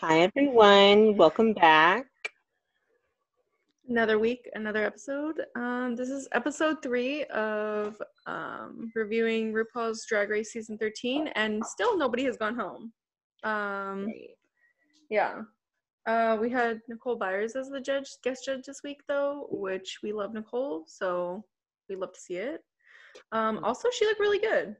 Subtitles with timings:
[0.00, 1.16] Hi, everyone.
[1.16, 2.06] Welcome back.
[3.88, 5.42] Another week, another episode.
[5.56, 11.98] Um, this is episode three of um, reviewing RuPaul's Drag Race season 13, and still
[11.98, 12.92] nobody has gone home.
[13.42, 14.06] Um,
[15.10, 15.40] yeah.
[16.06, 20.12] Uh, we had Nicole Byers as the judge, guest judge this week, though, which we
[20.12, 21.44] love Nicole, so
[21.88, 22.60] we love to see it.
[23.32, 24.76] Um, also, she looked really good.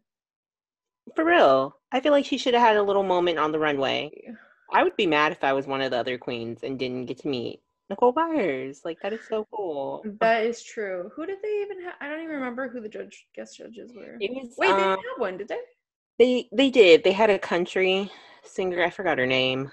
[1.16, 1.75] For real.
[1.91, 4.12] I feel like she should have had a little moment on the runway.
[4.71, 7.18] I would be mad if I was one of the other queens and didn't get
[7.21, 8.82] to meet Nicole Byers.
[8.85, 10.04] Like, that is so cool.
[10.21, 11.11] That is true.
[11.14, 11.95] Who did they even have?
[12.00, 14.17] I don't even remember who the judge guest judges were.
[14.21, 15.61] It was, Wait, they um, didn't have one, did they?
[16.18, 17.04] they they did.
[17.04, 18.11] They had a country
[18.43, 18.82] singer.
[18.82, 19.71] I forgot her name.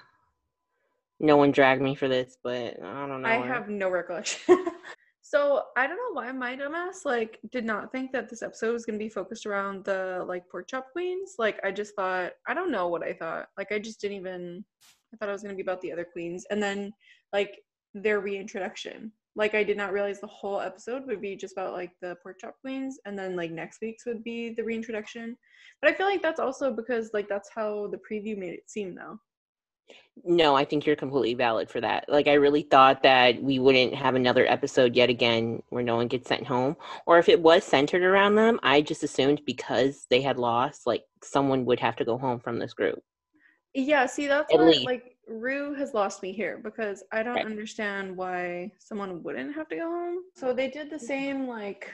[1.18, 3.28] No one dragged me for this, but I don't know.
[3.28, 3.52] I her.
[3.52, 4.66] have no recollection.
[5.28, 8.86] so I don't know why my dumbass like did not think that this episode was
[8.86, 11.34] gonna be focused around the like pork chop queens.
[11.36, 13.48] Like I just thought I don't know what I thought.
[13.58, 14.64] Like I just didn't even
[15.12, 16.92] I thought it was gonna be about the other queens and then
[17.32, 17.58] like
[17.92, 19.10] their reintroduction.
[19.34, 22.38] Like I did not realize the whole episode would be just about like the pork
[22.40, 25.36] chop queens and then like next week's would be the reintroduction.
[25.82, 28.94] But I feel like that's also because like that's how the preview made it seem
[28.94, 29.18] though.
[30.24, 32.06] No, I think you're completely valid for that.
[32.08, 36.08] Like, I really thought that we wouldn't have another episode yet again where no one
[36.08, 36.76] gets sent home.
[37.06, 41.04] Or if it was centered around them, I just assumed because they had lost, like,
[41.22, 43.02] someone would have to go home from this group.
[43.74, 44.86] Yeah, see that's At what least.
[44.86, 47.46] like Rue has lost me here because I don't Right.
[47.46, 50.18] understand why someone wouldn't have to go home.
[50.34, 51.92] So they did the same like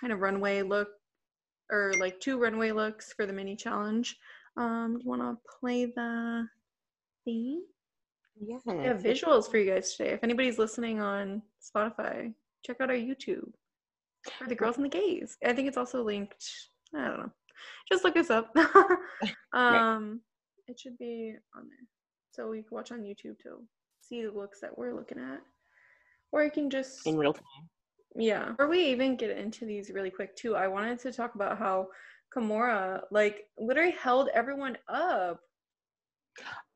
[0.00, 0.88] kind of runway look
[1.70, 4.18] or like two runway looks for the mini challenge.
[4.56, 6.48] Um, do you want to play the
[7.26, 7.60] theme?
[8.40, 8.56] Yeah.
[8.66, 10.12] We have visuals for you guys today.
[10.12, 12.32] If anybody's listening on Spotify,
[12.64, 13.50] check out our YouTube
[14.38, 15.36] for the girls and the gays.
[15.44, 16.44] I think it's also linked.
[16.94, 17.32] I don't know.
[17.90, 18.54] Just look us up.
[19.52, 20.20] um,
[20.68, 21.86] it should be on there,
[22.32, 23.62] so you can watch on YouTube to
[24.00, 25.40] see the looks that we're looking at,
[26.32, 27.42] or you can just In real time.
[28.16, 28.50] yeah.
[28.50, 31.88] Before we even get into these really quick too, I wanted to talk about how
[32.36, 35.40] Kahmora like literally held everyone up.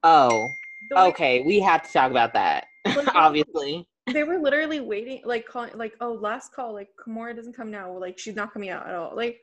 [0.03, 0.49] Oh,
[0.97, 1.43] okay.
[1.43, 3.87] We have to talk about that, Like, obviously.
[4.13, 7.97] they were literally waiting like calling like oh last call like Kahmora doesn't come now
[7.97, 9.41] like she's not coming out at all like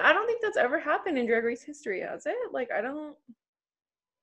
[0.00, 3.16] I don't think that's ever happened in Drag Race history has it like I don't,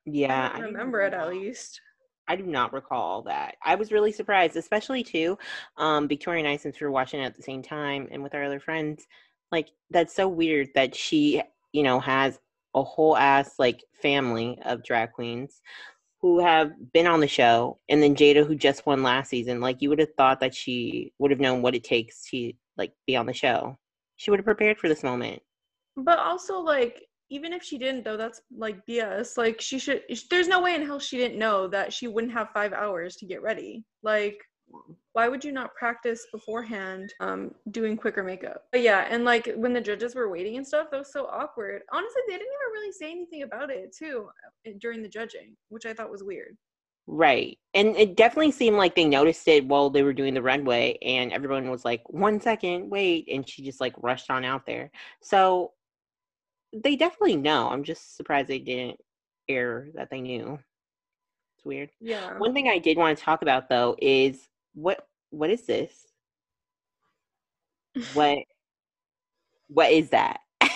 [0.06, 0.50] Yeah.
[0.54, 1.82] I I don't do remember it at least
[2.28, 3.56] I do not recall that.
[3.64, 5.38] I was really surprised, especially too.
[5.78, 8.36] Um, Victoria and I, since we were watching it at the same time and with
[8.36, 9.08] our other friends,
[9.52, 11.42] like that's so weird that she,
[11.72, 12.40] you know, has
[12.76, 15.62] a whole ass like family of drag queens
[16.22, 19.60] who have been on the show, and then Jaida, who just won last season.
[19.62, 22.92] Like you would have thought that she would have known what it takes to like
[23.06, 23.78] be on the show.
[24.16, 25.42] She would have prepared for this moment.
[25.96, 30.48] but also like even if she didn't though that's like BS like she should there's
[30.48, 33.42] no way in hell she didn't know that she wouldn't have five hours to get
[33.42, 34.38] ready like
[35.14, 39.74] why would you not practice beforehand um doing quicker makeup but yeah and like when
[39.74, 42.92] the judges were waiting and stuff that was so awkward honestly they didn't even really
[42.92, 44.28] say anything about it too
[44.68, 46.56] uh, during the judging which i thought was weird
[47.10, 47.58] Right.
[47.74, 51.32] And it definitely seemed like they noticed it while they were doing the runway and
[51.32, 53.30] everyone was like, one second, wait.
[53.32, 54.92] And she just like rushed on out there.
[55.22, 55.72] So
[56.74, 57.70] they definitely know.
[57.70, 59.00] I'm just surprised they didn't
[59.48, 60.60] air that they knew.
[61.56, 61.92] It's weird.
[62.02, 65.92] yeah One thing I did want to talk about though is what what is this?
[68.14, 68.38] What
[69.70, 70.40] what is that?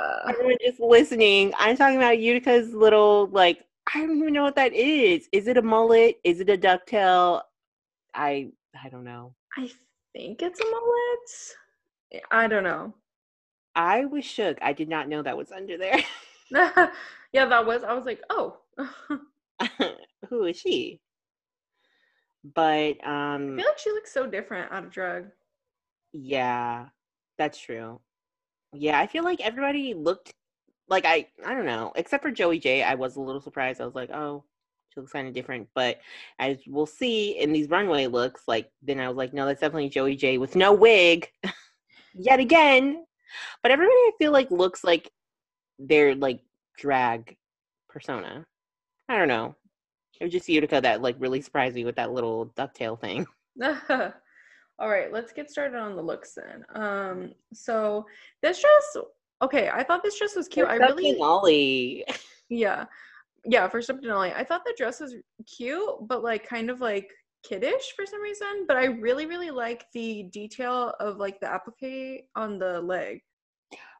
[0.00, 1.52] Uh, Everyone just listening.
[1.56, 5.28] I'm talking about Utica's little like I don't even know what that is.
[5.30, 6.16] Is it a mullet?
[6.24, 7.42] Is it a ducktail?
[8.14, 8.48] I
[8.82, 9.34] I don't know.
[9.56, 9.70] i
[10.14, 12.92] think it's a mullet i don't know
[13.74, 14.58] I was shook.
[14.60, 15.98] I did not know that was under there.
[16.50, 18.58] yeah that was i was like oh
[20.28, 21.00] Who is she?
[22.44, 22.98] But
[23.46, 25.26] I um feel like she looks so different out of drag.
[26.12, 26.88] yeah,
[27.38, 28.00] that's true.
[28.74, 30.34] Yeah, I feel like everybody looked
[30.88, 33.80] like I I don't know, except for Joey Jay, I was a little surprised.
[33.80, 34.44] I was like, "Oh,
[34.90, 36.00] she looks kind of different." But
[36.38, 39.90] as we'll see in these runway looks, like then I was like, "No, that's definitely
[39.90, 41.28] Joey Jay with no wig."
[42.14, 43.04] Yet again.
[43.62, 45.10] But everybody I feel like looks like
[45.78, 46.40] their like
[46.78, 47.36] drag
[47.88, 48.46] persona.
[49.08, 49.56] I don't know.
[50.22, 53.26] It was just Utica that like really surprised me with that little ducktail thing.
[54.78, 56.64] All right, let's get started on the looks then.
[56.80, 58.06] Um, so
[58.40, 59.04] this dress,
[59.42, 60.68] okay, I thought this dress was cute.
[60.68, 62.04] I really, Denali.
[62.48, 62.84] yeah,
[63.44, 63.66] yeah.
[63.66, 67.10] First up, Denali, I thought the dress was cute, but like kind of like
[67.42, 68.64] kiddish for some reason.
[68.68, 73.22] But I really, really like the detail of like the applique on the leg.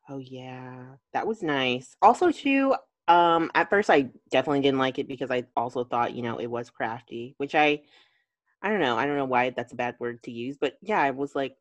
[0.09, 0.85] Oh yeah,
[1.15, 1.97] that was nice.
[2.01, 2.77] Also, too,
[3.09, 6.47] Um, at first I definitely didn't like it because I also thought, you know, it
[6.47, 7.83] was crafty, which I
[8.63, 8.97] I don't know.
[8.97, 11.57] I don't know why that's a bad word to use, but yeah, I was like,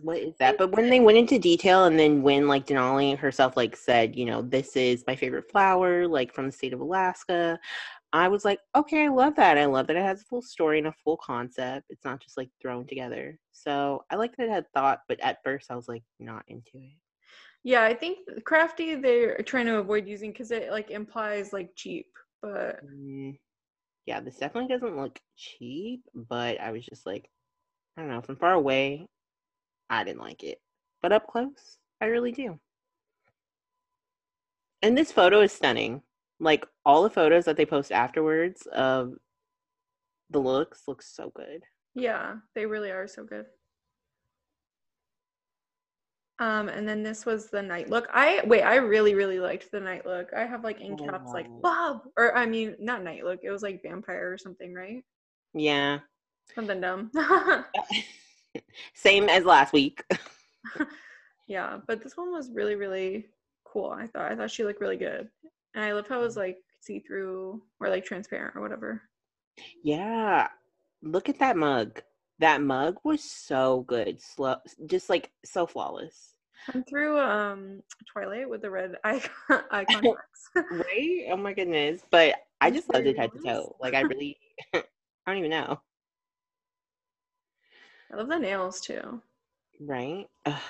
[0.00, 0.58] what is that?
[0.58, 4.24] But when they went into detail and then when like Denali herself like said, you
[4.24, 7.58] know, this is my favorite flower, like from the state of Alaska,
[8.12, 9.56] I was like, okay, I love that.
[9.58, 11.86] I love that it has a full story and a full concept.
[11.90, 13.38] It's not just like thrown together.
[13.52, 16.76] So I like that it had thought, but at first I was like not into
[16.76, 17.01] it.
[17.64, 22.08] Yeah, I think crafty they're trying to avoid using because it like implies like cheap,
[22.40, 23.38] but Mm,
[24.06, 27.30] yeah, this definitely doesn't look cheap, but I was just like,
[27.96, 29.08] I don't know, from far away,
[29.90, 30.60] I didn't like it.
[31.02, 32.60] But up close, I really do.
[34.82, 36.02] And this photo is stunning.
[36.40, 39.14] Like all the photos that they post afterwards of
[40.30, 41.64] the looks look so good.
[41.94, 43.46] yeah, they really are so good.
[46.42, 48.08] Um, and then this was the night look.
[48.12, 50.30] I wait, I really, really liked the night look.
[50.36, 51.60] I have like in caps like Oh.
[51.62, 53.44] Bob, or I mean, not night look.
[53.44, 55.04] It was like vampire or something, right?
[55.54, 56.00] Yeah.
[56.52, 57.12] Something dumb.
[58.94, 60.02] Same as last week.
[61.46, 63.28] yeah, but this one was really, really
[63.64, 63.90] cool.
[63.90, 65.28] I thought I thought she looked really good,
[65.76, 69.02] and I love how it was like see through or like transparent or whatever.
[69.84, 70.48] Yeah.
[71.02, 72.02] Look at that mug.
[72.40, 74.20] That mug was so good.
[74.20, 74.56] Slow
[74.86, 76.31] just like so flawless.
[76.68, 77.82] I'm through um
[78.12, 79.34] Twilight with the red icon
[79.80, 80.50] marks.
[80.70, 81.26] Right?
[81.30, 82.02] Oh my goodness.
[82.10, 83.76] But I just loved it head to toe.
[83.80, 84.36] Like I really
[84.74, 84.82] I
[85.26, 85.80] don't even know.
[88.12, 89.22] I love the nails too.
[89.80, 90.26] Right?
[90.44, 90.60] Ugh.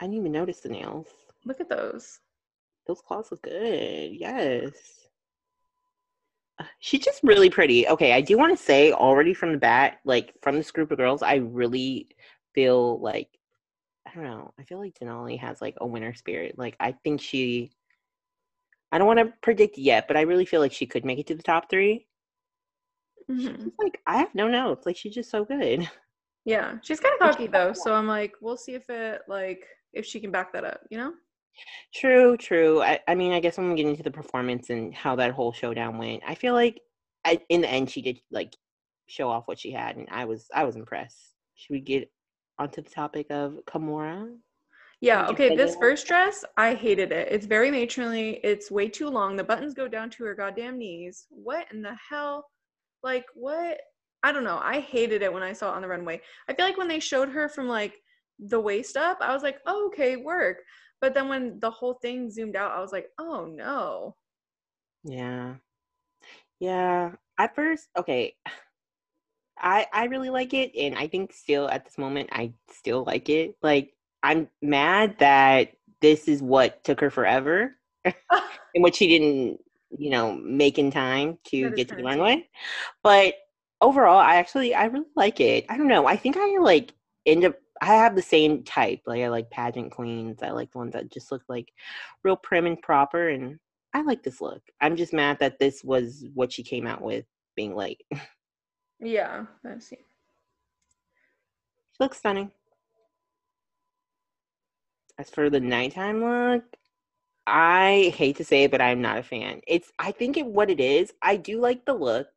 [0.00, 1.06] I didn't even notice the nails.
[1.44, 2.18] Look at those.
[2.86, 4.10] Those claws look good.
[4.12, 4.72] Yes.
[6.58, 7.86] Uh, She's just really pretty.
[7.86, 10.98] Okay, I do want to say already from the bat, like from this group of
[10.98, 12.08] girls, I really
[12.54, 13.28] feel like
[14.06, 14.52] I don't know.
[14.58, 16.58] I feel like Denali has like a winner spirit.
[16.58, 17.72] Like I think she
[18.92, 21.26] I don't want to predict yet, but I really feel like she could make it
[21.28, 22.06] to the top 3.
[23.36, 23.64] She's Mhm.
[23.64, 24.86] just like I have no notes.
[24.86, 25.88] Like she's just so good.
[26.44, 30.04] Yeah, she's kind of cocky though, so I'm like, we'll see if it like if
[30.04, 31.12] she can back that up, you know?
[31.94, 32.82] True, true.
[32.82, 35.52] I, I mean, I guess when we get into the performance and how that whole
[35.52, 36.80] showdown went, I feel like
[37.24, 38.54] I, in the end she did like
[39.06, 41.34] show off what she had, and I was I was impressed.
[41.54, 42.10] Should we get
[42.62, 44.34] onto the topic of Kahmora?
[45.00, 47.26] Yeah, okay, this first dress, I hated it.
[47.28, 48.38] It's very matronly.
[48.44, 49.34] It's way too long.
[49.34, 51.26] The buttons go down to her goddamn knees.
[51.28, 52.46] What in the hell?
[53.02, 53.80] Like, what?
[54.22, 54.60] I don't know.
[54.62, 56.20] I hated it when I saw it on the runway.
[56.48, 57.94] I feel like when they showed her from like
[58.38, 60.58] the waist up, I was like, oh, okay, work.
[61.00, 64.14] But then when the whole thing zoomed out, I was like, oh no.
[65.02, 65.54] Yeah,
[66.60, 67.10] yeah.
[67.40, 68.36] At first, okay,
[69.62, 73.28] I I really like it, and I think still at this moment I still like
[73.28, 73.56] it.
[73.62, 78.14] Like I'm mad that this is what took her forever, and
[78.74, 79.60] what she didn't,
[79.96, 82.48] you know, make in time to get to the runway.
[83.02, 83.34] But
[83.80, 85.66] overall, I actually I really like it.
[85.68, 86.06] I don't know.
[86.06, 86.92] I think I like
[87.26, 87.56] end up.
[87.80, 89.00] I have the same type.
[89.06, 90.42] Like I like pageant queens.
[90.42, 91.72] I like the ones that just look like
[92.24, 93.58] real prim and proper, and
[93.94, 94.62] I like this look.
[94.80, 97.24] I'm just mad that this was what she came out with,
[97.56, 98.02] being late.
[99.02, 99.96] Yeah, I see.
[99.96, 100.04] She
[102.00, 102.50] looks stunning.
[105.18, 106.64] As for the nighttime look,
[107.46, 109.60] I hate to say it, but I'm not a fan.
[109.66, 111.12] It's I think it what it is.
[111.22, 112.28] I do like the look,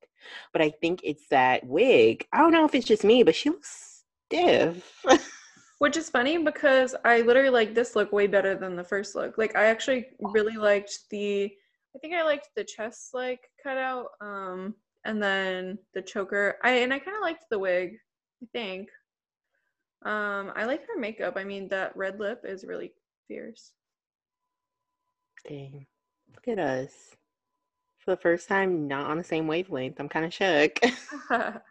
[0.51, 2.27] but I think it's that wig.
[2.33, 5.05] I don't know if it's just me, but she looks stiff.
[5.79, 9.37] Which is funny because I literally like this look way better than the first look.
[9.37, 11.45] Like I actually really liked the
[11.95, 16.57] I think I liked the chest like cutout um and then the choker.
[16.63, 17.97] I and I kind of liked the wig,
[18.43, 18.89] I think.
[20.03, 21.35] Um I like her makeup.
[21.37, 22.93] I mean that red lip is really
[23.27, 23.73] fierce.
[25.47, 25.85] Dang.
[26.33, 26.91] Look at us.
[27.99, 29.99] For the first time, not on the same wavelength.
[29.99, 30.79] I'm kind of shook.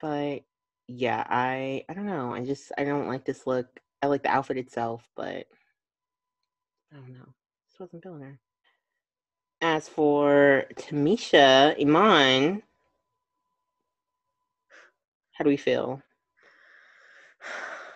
[0.00, 0.42] but
[0.88, 2.32] yeah, I I don't know.
[2.34, 3.66] I just I don't like this look.
[4.02, 5.46] I like the outfit itself, but
[6.92, 7.34] I don't know.
[7.68, 8.40] Just wasn't feeling her.
[9.60, 12.62] As for Tamisha Iman,
[15.32, 16.02] how do we feel?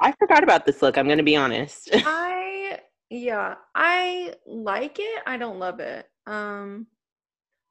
[0.00, 0.98] I forgot about this look.
[0.98, 1.90] I'm gonna be honest.
[2.04, 5.22] I yeah, I like it.
[5.26, 6.06] I don't love it.
[6.26, 6.86] Um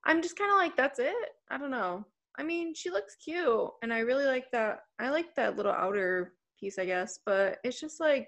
[0.05, 1.29] I'm just kind of like that's it.
[1.49, 2.05] I don't know.
[2.37, 4.79] I mean, she looks cute and I really like that.
[4.99, 8.27] I like that little outer piece, I guess, but it's just like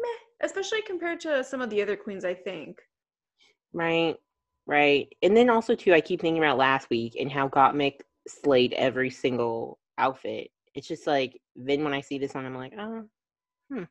[0.00, 2.78] meh, especially compared to some of the other queens, I think.
[3.72, 4.16] right,
[4.66, 5.08] right.
[5.22, 9.10] And then also too, I keep thinking about last week and how Gottmik slayed every
[9.10, 10.50] single outfit.
[10.74, 13.04] It's just like then when I see this one, I'm like, oh,
[13.70, 13.84] hmm.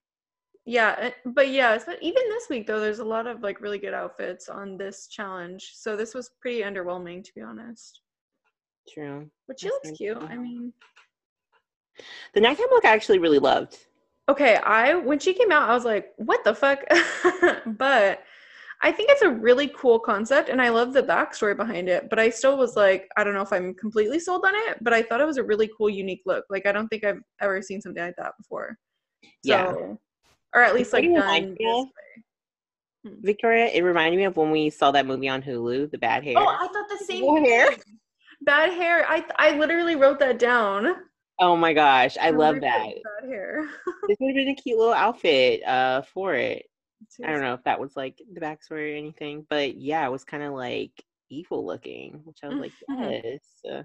[0.65, 3.79] yeah, eh, but yeah, so even this week though, there's a lot of like really
[3.79, 5.71] good outfits on this challenge.
[5.75, 8.01] So this was pretty underwhelming to be honest.
[8.89, 9.29] True.
[9.47, 10.17] But she That's looks cute.
[10.29, 10.73] I mean,
[12.33, 13.77] The nighttime look I actually really loved.
[14.29, 16.79] okay, I when she came out, I was like, what the fuck?
[17.65, 18.23] but
[18.83, 22.09] I think it's a really cool concept and I love the backstory behind it.
[22.09, 24.91] But I still was like, I don't know if I'm completely sold on it, but
[24.91, 26.45] I thought it was a really cool, unique look.
[26.49, 28.77] Like I don't think I've ever seen something like that before.
[29.43, 29.71] Yeah.
[29.71, 29.99] So,
[30.55, 31.85] or at least like done way.
[33.03, 36.35] Victoria, it reminded me of when we saw that movie on Hulu, The Bad Hair.
[36.37, 37.69] Oh, I thought the same Bad hair?
[38.41, 39.05] Bad hair.
[39.07, 40.95] I I literally wrote that down.
[41.39, 42.87] Oh my gosh, I love that.
[43.21, 43.69] Bad hair.
[44.07, 46.65] This would have been a cute little outfit uh for it.
[47.23, 50.23] I don't know if that was like the backstory or anything, but yeah, it was
[50.23, 50.91] kind of like
[51.29, 53.21] evil looking, which I was like, Mhm.
[53.23, 53.41] yes.
[53.69, 53.83] Uh,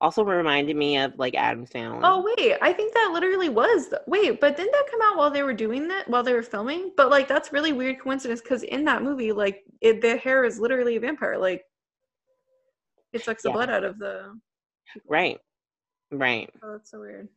[0.00, 2.00] also reminded me of like Adam Sandler.
[2.02, 3.88] Oh wait, I think that literally was.
[3.88, 6.08] The, wait, but didn't that come out while they were doing that?
[6.08, 6.92] While they were filming?
[6.96, 10.58] But like that's really weird coincidence because in that movie, like it, the hair is
[10.58, 11.38] literally a vampire.
[11.38, 11.64] Like
[13.12, 13.54] it sucks the Yeah.
[13.54, 14.38] blood out of the.
[15.08, 15.38] right,
[16.10, 16.50] right.
[16.62, 17.28] Oh, that's so weird.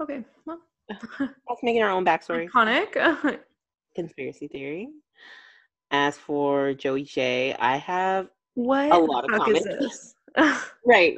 [0.00, 2.48] Okay, well, that's making our own backstory.
[2.50, 3.40] iconic.
[3.94, 4.88] Conspiracy theory.
[5.90, 10.64] As for Joey Jay, I have what A lot of the fuck is comments.
[10.86, 11.16] right.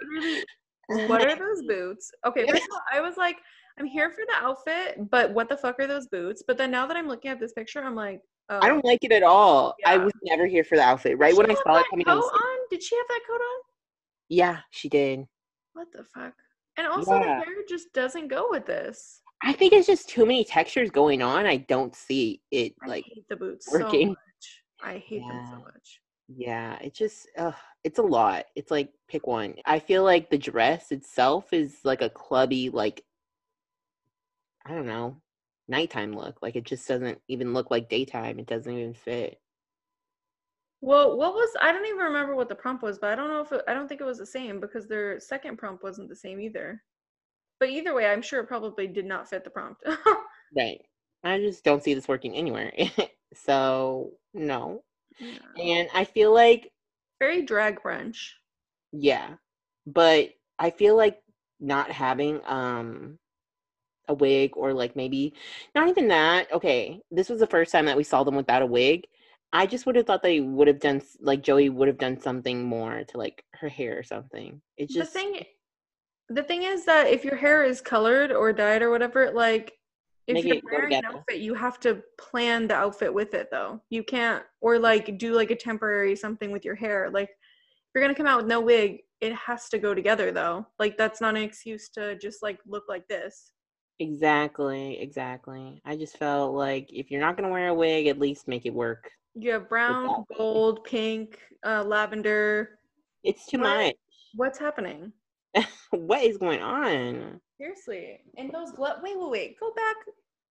[0.88, 2.10] What are those boots?
[2.26, 3.36] Okay, first of all, I was like,
[3.78, 6.42] I'm here for the outfit, but what the fuck are those boots?
[6.46, 8.58] But then now that I'm looking at this picture, I'm like, oh.
[8.62, 9.74] I don't like it at all.
[9.84, 11.18] I was never here for the outfit.
[11.18, 12.58] Right when I saw it coming coat on, on?
[12.70, 13.62] Did she have that coat on?
[14.28, 15.26] yeah, she did.
[15.74, 16.34] What the fuck?
[16.76, 17.38] And also, Yeah.
[17.38, 19.22] the hair just doesn't go with this.
[19.42, 21.46] I think it's just too many textures going on.
[21.46, 24.08] I don't see it I like the boots working.
[24.08, 24.62] so much.
[24.82, 26.00] I hate them so much.
[26.28, 28.46] Yeah, it just ugh, it's a lot.
[28.56, 29.54] It's like pick one.
[29.64, 33.04] I feel like the dress itself is like a clubby, like
[34.64, 35.16] I don't know,
[35.68, 36.42] nighttime look.
[36.42, 38.38] Like it just doesn't even look like daytime.
[38.38, 39.40] It doesn't even fit.
[40.80, 43.40] Well, what was I don't even remember what the prompt was, but I don't know
[43.42, 46.16] if it, I don't think it was the same because their second prompt wasn't the
[46.16, 46.82] same either.
[47.58, 49.82] But either way, I'm sure it probably did not fit the prompt.
[50.56, 50.80] Right.
[51.24, 52.72] I just don't see this working anywhere.
[53.34, 54.82] so no.
[55.58, 56.72] And I feel like
[57.18, 58.32] Very drag brunch.
[58.92, 59.34] yeah,
[59.86, 61.18] but I feel like
[61.60, 63.18] not having um
[64.08, 65.34] a wig or like maybe
[65.74, 66.52] not even that.
[66.52, 69.06] Okay, this was the first time that we saw them without a wig.
[69.52, 72.64] I just would have thought they would have done like Joey would have done something
[72.64, 74.60] more to like her hair or something.
[74.76, 75.44] It's just the thing
[76.28, 79.72] the thing is that if your hair is colored or dyed or whatever, like
[80.26, 83.80] if Make you're wearing an outfit, you have to plan the outfit with it though.
[83.90, 87.10] You can't or like do like a temporary something with your hair.
[87.12, 87.36] Like if
[87.94, 90.66] you're gonna come out with no wig, it has to go together though.
[90.80, 93.52] Like that's not an excuse to just like look like this.
[94.00, 95.80] exactly, exactly.
[95.84, 98.74] I just felt like if you're not gonna wear a wig, at least make it
[98.74, 99.08] work.
[99.34, 102.78] You have brown, gold, pink, uh, lavender.
[103.22, 103.76] It's too What?
[103.76, 103.94] much.
[104.34, 105.12] What's happening?
[105.90, 107.40] what is going on?
[107.58, 108.20] Seriously.
[108.36, 109.60] And those gloves wait, wait, wait.
[109.60, 109.96] Go back.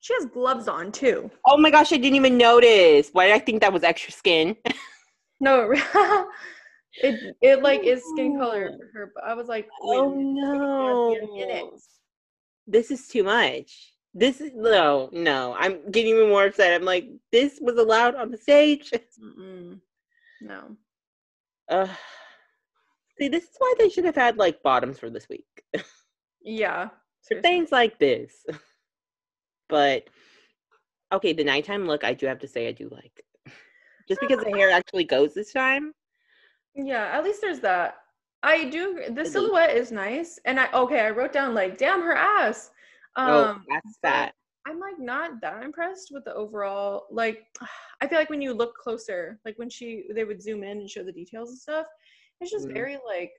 [0.01, 1.31] She has gloves on too.
[1.45, 3.09] Oh my gosh, I didn't even notice.
[3.12, 4.55] Why did I think that was extra skin?
[5.41, 5.69] No,
[6.93, 9.12] it it like is skin color for her.
[9.13, 11.63] But I was like, Oh minute, wait a minute.
[11.65, 11.77] no.
[12.67, 13.93] This is too much.
[14.13, 15.55] This is no, no.
[15.59, 16.74] I'm getting even more upset.
[16.74, 18.91] I'm like, this was allowed on the stage.
[19.21, 19.81] Mm-mm.
[20.41, 20.77] No.
[21.69, 21.88] Uh,
[23.17, 25.45] see, this is why they should have had like bottoms for this week.
[26.48, 26.89] Yeah.
[27.27, 28.45] for things like this.
[29.67, 30.03] But
[31.12, 33.25] okay, the nighttime look, I do have to say, I do like.
[34.07, 35.91] Just because the hair actually goes this time.
[36.75, 37.95] Yeah, at least there's that.
[38.43, 39.05] I do.
[39.10, 41.00] The silhouette is nice, and I okay.
[41.00, 42.69] I wrote down like, damn her ass.
[43.15, 44.36] Um, oh, that's fat.
[44.67, 47.05] I'm like not that impressed with the overall.
[47.10, 47.45] Like,
[48.01, 50.89] I feel like when you look closer, like when she they would zoom in and
[50.89, 51.88] show the details and stuff,
[52.42, 52.74] it's just Mhm.
[52.74, 53.32] very like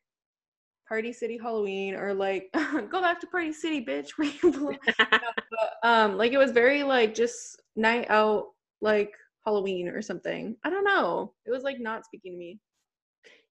[0.88, 2.50] Party City Halloween or like
[2.90, 4.10] go back to Party City, bitch.
[4.16, 5.18] where you belong." No,
[5.50, 9.12] but, um, like it was very like just night out like
[9.44, 10.56] Halloween or something.
[10.64, 11.34] I don't know.
[11.44, 12.60] It was like not speaking to me.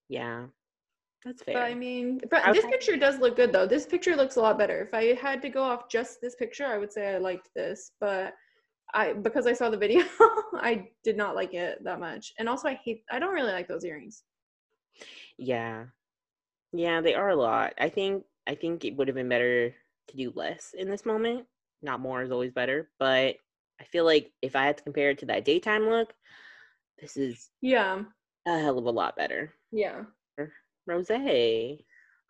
[0.08, 0.48] Yeah,
[1.24, 1.56] that's fair.
[1.56, 3.66] But I mean, but this picture does look good though.
[3.66, 4.82] This picture looks a lot better.
[4.82, 7.92] If I had to go off just this picture, I would say I liked this,
[8.00, 8.34] but
[8.94, 10.04] I because I saw the video,
[10.54, 12.34] I did not like it that much.
[12.40, 13.04] And also, I hate.
[13.12, 14.24] I don't really like those earrings.
[15.38, 15.86] Yeah.
[16.74, 17.74] Yeah, they are a lot.
[17.80, 19.74] I think I think it would have been better
[20.10, 21.46] to do less in this moment.
[21.82, 23.36] Not more is always better, but
[23.80, 26.14] I feel like if I had to compare it to that daytime look,
[27.00, 28.04] this is Yeah,
[28.46, 29.54] a hell of a lot better.
[29.72, 30.04] yeah.
[30.88, 31.10] Rose.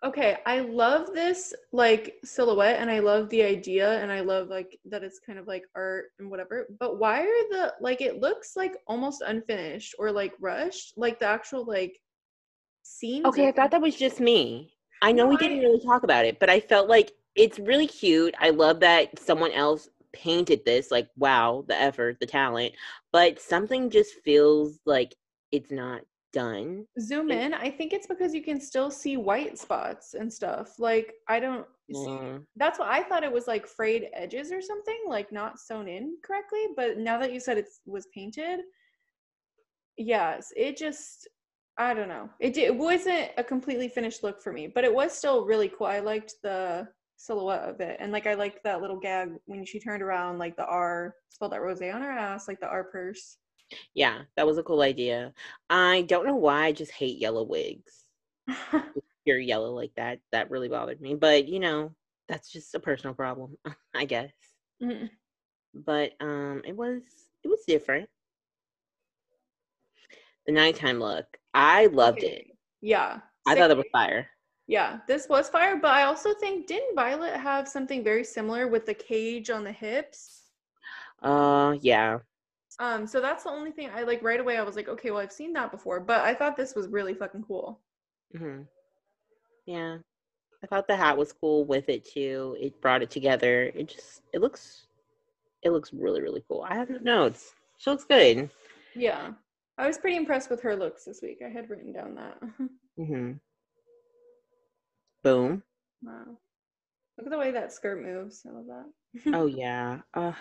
[0.04, 4.78] Okay, I love this like silhouette and I love the idea and I love like
[4.86, 6.68] that it's kind of like art and whatever.
[6.80, 10.94] But why are the like it looks like almost unfinished or like rushed?
[10.96, 12.00] Like the actual like
[12.86, 13.26] seams.
[13.26, 14.74] Okay, I thought that was just me.
[15.02, 17.88] I know we didn't I- really talk about it, but I felt like it's really
[17.88, 18.34] cute.
[18.40, 20.92] I love that someone else painted this.
[20.92, 22.74] Like, wow, the effort, the talent.
[23.12, 25.16] But something just feels like
[25.52, 26.02] it's not
[26.32, 26.86] done.
[27.00, 27.54] zoom in.
[27.54, 30.80] I think it's because you can still see white spots and stuff.
[30.80, 32.46] Like I don't see Mm.
[32.58, 36.18] that's what I thought it was like frayed edges or something, like not sewn in
[36.24, 36.66] correctly.
[36.76, 38.62] But now that you said it was painted,
[39.98, 41.28] yes, it just
[41.78, 42.30] I don't know.
[42.40, 45.70] It di- it wasn't a completely finished look for me, but it was still really
[45.70, 45.88] cool.
[45.88, 49.80] I liked the silhouette of it, and like I liked that little gag when she
[49.80, 53.38] turned around, like the R spelled out rose on her ass, like the R purse.
[53.94, 55.34] Yeah, that was a cool idea.
[55.70, 58.06] I don't know why I just hate yellow wigs.
[59.26, 60.20] Pure yellow like that.
[60.32, 61.16] That really bothered me.
[61.16, 61.94] But you know,
[62.30, 63.58] that's just a personal problem,
[63.96, 64.32] I guess.
[64.82, 65.10] Mhm.
[65.74, 67.02] But um it was
[67.44, 68.10] it was different.
[70.46, 71.26] The nighttime look.
[71.54, 72.46] I loved it.
[72.82, 74.30] Yeah, I thought it was fire.
[74.68, 78.86] Yeah, this was fire, but I also think didn't Violet have something very similar with
[78.86, 80.42] the cage on the hips?
[81.22, 82.20] Uh yeah.
[82.80, 84.58] Um, so that's the only thing I like right away.
[84.58, 87.14] I was like, okay, well, I've seen that before, but I thought this was really
[87.14, 87.80] fucking cool.
[88.36, 88.62] hmm
[89.66, 89.98] Yeah.
[90.64, 92.58] I thought the hat was cool with it too.
[92.60, 93.72] It brought it together.
[93.76, 94.88] It just it looks
[95.62, 96.66] it looks really, really cool.
[96.68, 97.54] I have no notes.
[97.78, 98.50] She looks good.
[98.96, 99.34] Yeah,
[99.78, 101.42] I was pretty impressed with her looks this week.
[101.46, 102.38] I had written down that.
[102.98, 103.34] hmm
[105.24, 105.64] Boom.
[106.04, 106.38] wow,
[107.18, 108.46] look at the way that skirt moves.
[108.48, 109.34] I love that.
[109.34, 110.00] Oh yeah.
[110.14, 110.34] Uh,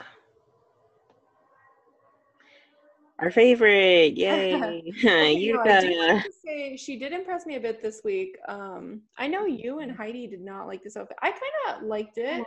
[3.18, 4.14] our favorite.
[4.16, 4.54] Yay.
[4.54, 5.72] Okay, no, I do Utica.
[6.08, 8.36] have to say she did impress me a bit this week.
[8.48, 11.16] Um, I know you and Heidi did not like this outfit.
[11.22, 11.42] I kind
[11.78, 12.44] of liked it.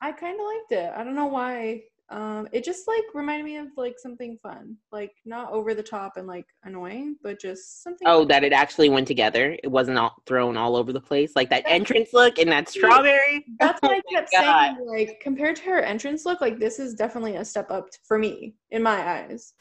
[0.00, 0.92] I kind of liked it.
[0.96, 1.84] I don't know why.
[2.10, 6.16] Um, it just like reminded me of like something fun, like not over the top
[6.18, 8.06] and like annoying, but just something.
[8.06, 8.28] Oh, fun.
[8.28, 9.56] that it actually went together.
[9.64, 11.32] It wasn't all thrown all over the place.
[11.34, 13.46] Like that That's- entrance look and that strawberry.
[13.58, 14.74] That's what Oh I kept God.
[14.76, 14.86] saying.
[14.86, 18.54] Like compared to her entrance look, like this is definitely a step up for me
[18.70, 19.54] in my eyes.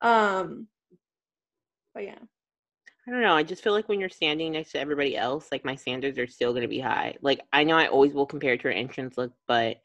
[0.00, 0.68] Um,
[1.94, 2.18] but yeah,
[3.06, 3.36] I don't know.
[3.36, 6.26] I just feel like when you're standing next to everybody else, like my standards are
[6.26, 7.16] still going to be high.
[7.20, 9.76] Like I know I always will compare to her entrance look, but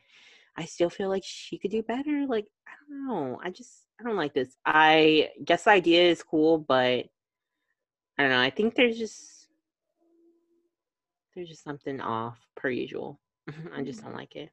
[0.57, 2.25] I still feel like she could do better.
[2.27, 3.39] Like I don't know.
[3.43, 4.55] I just I don't like this.
[4.65, 7.05] I guess the idea is cool, but
[8.17, 8.39] I don't know.
[8.41, 9.47] I think there's just
[11.35, 13.19] there's just something off per usual.
[13.75, 14.49] I just don't like it.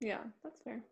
[0.00, 0.82] yeah, that's fair.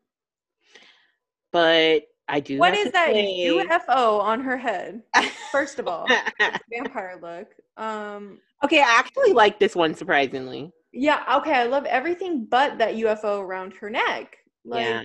[1.51, 2.59] But I do.
[2.59, 5.03] What is that say- UFO on her head?
[5.51, 6.07] First of all,
[6.71, 7.49] vampire look.
[7.77, 10.73] Um, okay, I actually like this one surprisingly.
[10.93, 14.37] Yeah, okay, I love everything but that UFO around her neck.
[14.65, 15.03] Like, yeah.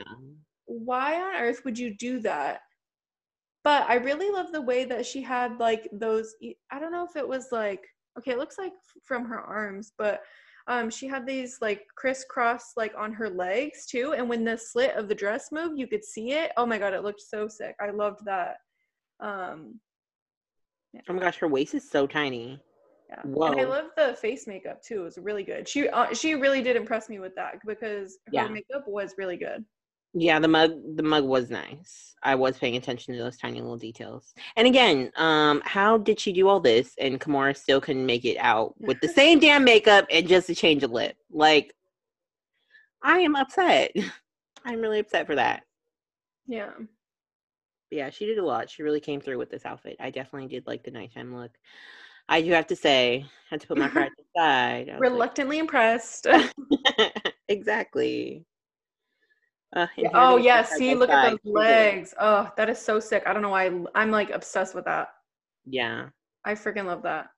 [0.65, 2.61] why on earth would you do that?
[3.63, 6.35] But I really love the way that she had like those.
[6.71, 7.81] I don't know if it was like
[8.17, 10.21] okay, it looks like from her arms, but
[10.67, 14.13] um, she had these like crisscross like on her legs too.
[14.15, 16.51] And when the slit of the dress moved, you could see it.
[16.57, 17.75] Oh my god, it looked so sick.
[17.81, 18.57] I loved that.
[19.19, 19.79] Um,
[21.09, 22.59] Oh my gosh, her waist is so tiny.
[23.09, 23.21] Yeah.
[23.23, 25.01] And I love the face makeup too.
[25.01, 25.67] It was really good.
[25.67, 28.47] She uh, she really did impress me with that because her Yeah.
[28.47, 29.63] makeup was really good.
[30.15, 32.15] Yeah, the mug the mug was nice.
[32.23, 34.33] I was paying attention to those tiny little details.
[34.55, 38.37] And again, um, how did she do all this and Kahmora still couldn't make it
[38.37, 41.15] out with the same damn makeup and just a change of lip?
[41.31, 41.73] Like
[43.01, 43.91] I am upset.
[44.65, 45.63] I'm really upset for that.
[46.47, 46.71] Yeah.
[46.77, 48.69] But yeah, she did a lot.
[48.69, 49.97] She really came through with this outfit.
[49.99, 51.51] I definitely did like the nighttime look.
[52.29, 54.87] I do have to say, had to put my pride aside.
[54.87, 56.27] Was like, Reluctantly impressed.
[57.47, 58.45] exactly.
[59.75, 62.13] Uh, oh yeah, see, look at those legs.
[62.19, 63.23] Oh, that is so sick.
[63.25, 65.09] I don't know why I- I'm like obsessed with that.
[65.65, 66.09] Yeah.
[66.45, 67.29] I freaking love that.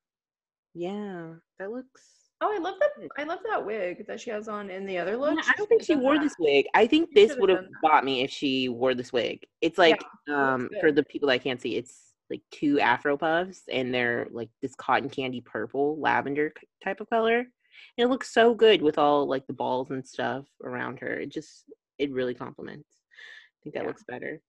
[0.73, 1.35] Yeah.
[1.59, 2.01] That looks.
[2.41, 3.07] Oh, I love that.
[3.17, 5.35] I love that wig that she has on in the other look.
[5.35, 6.65] Yeah, I don't think she wore done this wig.
[6.73, 7.81] I think She this would have that.
[7.81, 9.45] got me if she wore this wig.
[9.61, 13.61] It's like um looks for the people that can't see, it's like two afro puffs
[13.71, 17.39] and they're like this cotton candy purple lavender type of color.
[17.39, 17.49] And
[17.97, 21.13] it looks so good with all like the balls and stuff around her.
[21.19, 21.65] It just
[21.97, 22.89] it really complements.
[23.01, 23.87] I think that Yeah.
[23.87, 24.41] looks better.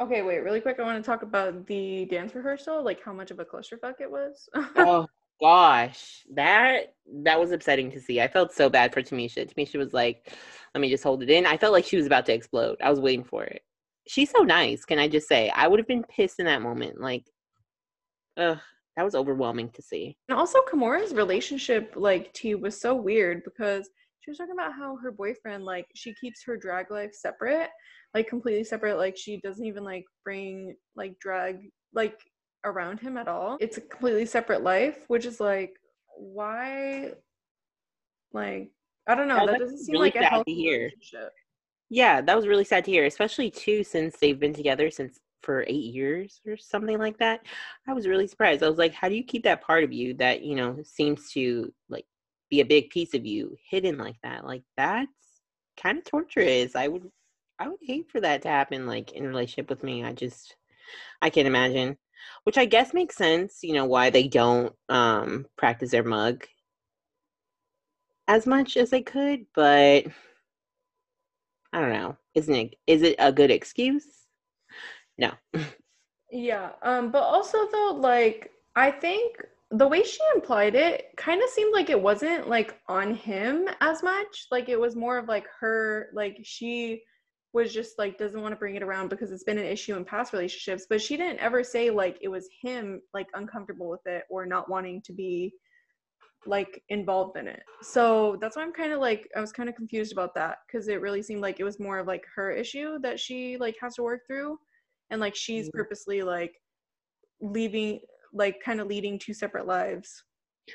[0.00, 0.78] Okay, wait, really quick.
[0.78, 4.10] I want to talk about the dance rehearsal, like how much of a clusterfuck it
[4.10, 4.48] was.
[4.76, 5.06] oh
[5.40, 6.94] gosh, that
[7.24, 8.20] that was upsetting to see.
[8.20, 9.50] I felt so bad for Tamisha.
[9.52, 10.32] Tamisha was like,
[10.74, 12.76] "Let me just hold it in." I felt like she was about to explode.
[12.82, 13.62] I was waiting for it.
[14.06, 14.84] She's so nice.
[14.84, 15.50] Can I just say?
[15.54, 17.00] I would have been pissed in that moment.
[17.00, 17.24] Like,
[18.36, 18.58] ugh,
[18.96, 20.16] that was overwhelming to see.
[20.28, 23.88] And also Kahmora's relationship like to you was so weird because
[24.20, 27.68] she was talking about how her boyfriend like she keeps her drag life separate,
[28.14, 28.96] like completely separate.
[28.96, 31.58] Like she doesn't even like bring like drag
[31.94, 32.18] like
[32.64, 33.56] around him at all.
[33.60, 35.72] It's a completely separate life, which is like
[36.16, 37.12] why
[38.32, 38.70] like
[39.08, 39.46] I don't know.
[39.46, 41.32] That that doesn't seem really like a healthy relationship.
[41.90, 45.62] Yeah, that was really sad to hear, especially too since they've been together since for
[45.68, 47.42] eight years or something like that.
[47.86, 48.62] I was really surprised.
[48.62, 51.30] I was like, how do you keep that part of you that, you know, seems
[51.32, 52.06] to like
[52.50, 54.44] be a big piece of you hidden like that?
[54.44, 55.10] Like that's
[55.80, 56.74] kind of torturous.
[56.74, 57.10] I would
[57.58, 60.04] I would hate for that to happen like in a relationship with me.
[60.04, 60.56] I just
[61.22, 61.98] I can't imagine.
[62.44, 66.46] Which I guess makes sense, you know, why they don't um practice their mug
[68.28, 70.04] as much as they could, but
[71.76, 72.16] I don't know.
[72.34, 74.06] Isn't it is it a good excuse?
[75.18, 75.32] No.
[76.32, 76.70] Yeah.
[76.82, 79.36] Um, but also though, like I think
[79.70, 84.02] the way she implied it kind of seemed like it wasn't like on him as
[84.02, 84.48] much.
[84.50, 87.04] Like it was more of like her like she
[87.52, 90.04] was just like doesn't want to bring it around because it's been an issue in
[90.04, 94.24] past relationships, but she didn't ever say like it was him like uncomfortable with it
[94.28, 95.54] or not wanting to be
[96.46, 97.62] like involved in it.
[97.82, 100.88] So that's why I'm kind of like I was kind of confused about that because
[100.88, 103.94] it really seemed like it was more of like her issue that she like has
[103.96, 104.58] to work through
[105.10, 105.72] and like she's Mhm.
[105.72, 106.54] purposely like
[107.40, 108.00] leaving
[108.32, 110.24] like kind of leading two separate lives.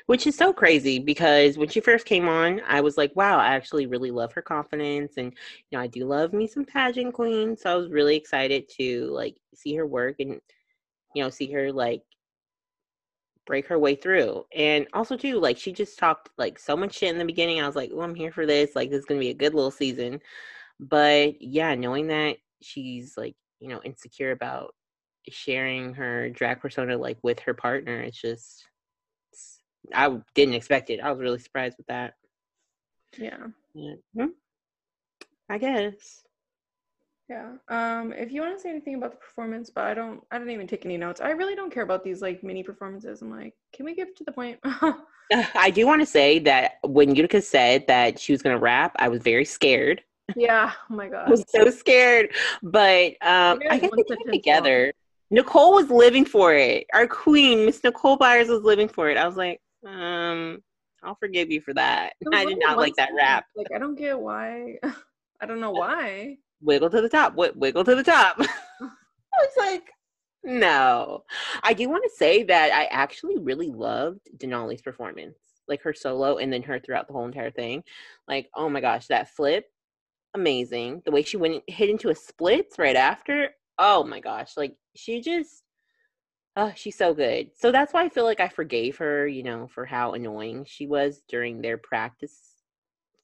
[0.06, 3.48] Which is so crazy because when she first came on, I was like, wow, I
[3.48, 5.18] actually really love her confidence.
[5.18, 5.32] And,
[5.70, 7.56] you know, I do love me some pageant queen.
[7.58, 10.40] So I was really excited to like see her work and,
[11.14, 12.02] you know, see her like
[13.46, 14.44] break her way through.
[14.54, 17.60] And also, too, like she just talked like so much shit in the beginning.
[17.60, 18.74] I was like, oh, I'm here for this.
[18.76, 20.20] Like, this is going to be a good little season.
[20.80, 24.74] But yeah, knowing that she's like, you know, insecure about
[25.28, 28.64] sharing her drag persona like with her partner, it's just,
[29.32, 29.60] it's-
[29.94, 31.00] I didn't expect it.
[31.00, 32.14] I was really surprised with that.
[33.18, 33.46] Yeah.
[33.74, 33.94] Yeah.
[34.16, 34.26] Hmm.
[35.48, 36.22] I guess.
[37.32, 37.52] Yeah.
[37.68, 40.52] Um if you want to say anything about the performance, but I don't I didn't
[40.52, 41.20] even take any notes.
[41.20, 43.22] I really don't care about these like mini performances.
[43.22, 44.58] I'm like, can we get to the point?
[45.54, 48.92] I do want to say that when Utica said that she was going to rap,
[48.96, 50.02] I was very scared.
[50.36, 50.72] yeah.
[50.90, 51.28] Oh my god.
[51.28, 52.34] I was so scared.
[52.62, 54.32] But um, I guess they came long.
[54.32, 54.92] together.
[55.30, 56.86] Nicole was living for it.
[56.92, 59.16] Our queen, Miss Nicole Byers, was living for it.
[59.16, 60.62] I was like, um,
[61.02, 62.12] I'll forgive you for that.
[62.30, 63.46] I did not like that rap.
[63.56, 64.78] Like I don't get why.
[65.40, 66.36] I don't know why.
[66.62, 67.32] Wiggle to the top.
[67.32, 68.36] Wi- Wiggle to the top.
[68.40, 68.46] I
[69.38, 69.90] was like,
[70.44, 71.24] no.
[71.62, 76.38] I do want to say that I actually really loved Denali's performance, like her solo
[76.38, 77.84] and then her throughout the whole entire thing.
[78.28, 79.66] Like, oh my gosh, that flip,
[80.34, 81.02] amazing.
[81.04, 85.20] The way she went hit into a splits right after, oh my gosh, like she
[85.20, 85.62] just,
[86.56, 87.50] oh, she's so good.
[87.56, 90.86] So that's why I feel like I forgave her, you know, for how annoying she
[90.86, 92.36] was during their practice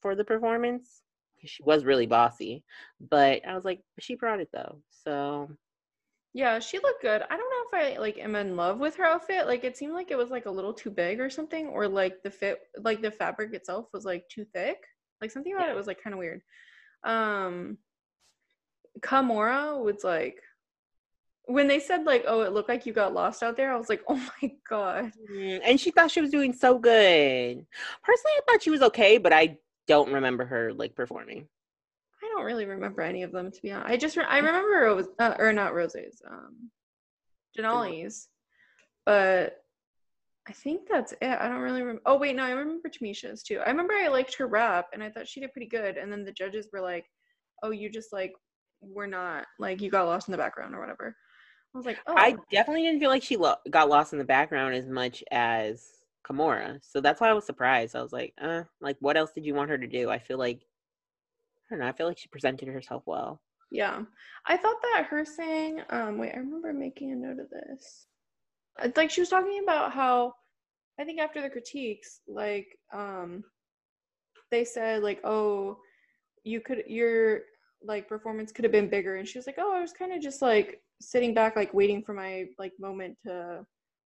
[0.01, 1.01] for the performance.
[1.41, 2.63] 'Cause She was really bossy,
[2.99, 4.81] but I was like, she brought it though.
[4.89, 5.49] So
[6.33, 7.23] Yeah, she looked good.
[7.23, 7.39] I don't
[7.73, 9.47] know if I like am in love with her outfit.
[9.47, 12.21] Like it seemed like it was like a little too big or something, or like
[12.23, 14.77] the fit, like the fabric itself was like too thick.
[15.21, 15.73] Like something about Yeah.
[15.73, 16.41] it was like kind of weird.
[17.03, 17.79] Um,
[19.01, 20.41] Kahmora was like,
[21.45, 23.89] when they said like, "Oh, it looked like you got lost out there," I was
[23.89, 27.65] like, "Oh my god." Mm, and she thought she was doing so good.
[28.03, 29.57] Personally, I thought she was okay, but I
[29.89, 31.47] don't remember her like performing.
[32.23, 33.89] I don't really remember any of them to be honest.
[33.89, 36.69] I just re- I remember Rose, uh, or not Rose's, um,
[37.57, 38.29] Denali's,
[39.05, 39.57] but
[40.47, 41.23] I think that's it.
[41.39, 42.03] I don't really remember.
[42.05, 43.59] Oh wait, no, I remember Tamisha's too.
[43.65, 45.97] I remember I liked her rap, and I thought she did pretty good.
[45.97, 47.05] And then the judges were like,
[47.63, 48.33] "Oh, you just like
[48.81, 51.15] were not like you got lost in the background or whatever."
[51.73, 54.25] I was like, "Oh, I definitely didn't feel like she lo- got lost in the
[54.25, 56.79] background as much as Kahmora.
[56.81, 57.95] So that's why I was surprised.
[57.95, 60.09] I was like, uh, like what else did you want her to do?
[60.09, 60.61] I feel like
[61.65, 61.87] I don't know.
[61.87, 63.41] I feel like she presented herself well.
[63.71, 64.01] Yeah.
[64.47, 68.07] I thought that her saying, um, wait, I remember making a note of this.
[68.81, 70.33] It's like she was talking about how
[70.99, 73.43] I think after the critiques, like, um,
[74.51, 75.77] they said like, oh,
[76.43, 77.41] you could your
[77.83, 79.17] like performance could have been bigger.
[79.17, 82.03] And she was like, Oh, I was kind of just like sitting back, like waiting
[82.03, 83.65] for my like moment to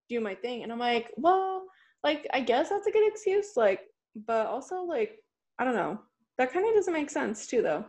[0.09, 0.63] do my thing.
[0.63, 1.65] And I'm like, well,
[2.05, 3.81] like I guess that's a good excuse, like,
[4.27, 5.19] but also like,
[5.59, 6.01] I don't know.
[6.39, 7.85] That kind of doesn't make sense too though.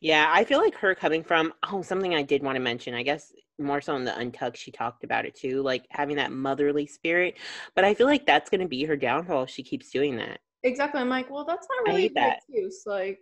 [0.00, 2.94] Yeah, I feel like her coming from oh something I did want to mention.
[2.94, 6.32] I guess more so in the untucked she talked about it too, like having that
[6.32, 7.38] motherly spirit.
[7.74, 10.40] But I feel like that's going to be her downfall if she keeps doing that.
[10.64, 11.00] Exactly.
[11.00, 12.38] I'm like, well, that's not really a hate good that.
[12.38, 12.82] excuse.
[12.86, 13.20] Like,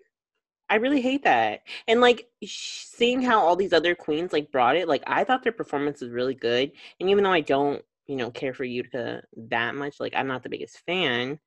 [0.68, 1.62] I really hate that.
[1.88, 5.42] And like sh- seeing how all these other queens like brought it, like I thought
[5.42, 6.72] their performance was really good.
[7.00, 10.00] And even though I don't, you know, care for Utica that much.
[10.00, 11.38] Like, I'm not the biggest fan.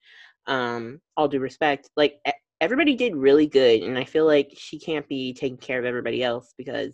[0.47, 2.19] Um, all due respect, like
[2.61, 6.23] everybody did really good, and I feel like she can't be taking care of everybody
[6.23, 6.91] else because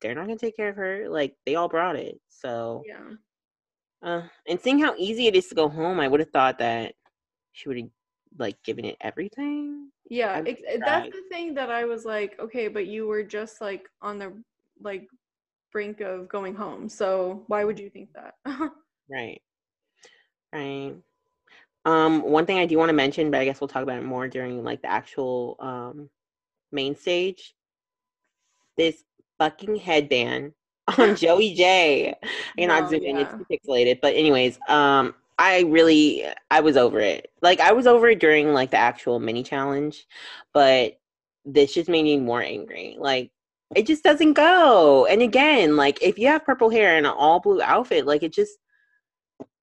[0.00, 1.08] they're not gonna take care of her.
[1.08, 3.14] Like, they all brought it, so yeah.
[4.02, 6.94] Uh, and seeing how easy it is to go home, I would have thought that
[7.52, 7.90] she would have
[8.36, 9.90] like given it everything.
[10.10, 13.88] Yeah, it, that's the thing that I was like, okay, but you were just like
[14.02, 14.32] on the
[14.80, 15.08] like
[15.72, 16.88] brink of going home.
[16.88, 18.34] So why would you think that?
[19.10, 19.40] right.
[20.52, 20.94] Right.
[21.84, 24.04] Um, one thing I do want to mention, but I guess we'll talk about it
[24.04, 26.10] more during like the actual um
[26.72, 27.54] main stage.
[28.76, 29.04] This
[29.38, 30.52] fucking headband
[30.98, 32.14] on Joey Jay.
[32.22, 33.10] I cannot oh, zoom yeah.
[33.10, 34.00] in; it's pixelated.
[34.02, 37.30] But anyways, um, I really I was over it.
[37.42, 40.06] Like I was over it during like the actual mini challenge,
[40.52, 40.98] but
[41.44, 42.96] this just made me more angry.
[42.98, 43.30] Like
[43.74, 45.06] it just doesn't go.
[45.06, 48.32] And again, like if you have purple hair and an all blue outfit, like it
[48.32, 48.58] just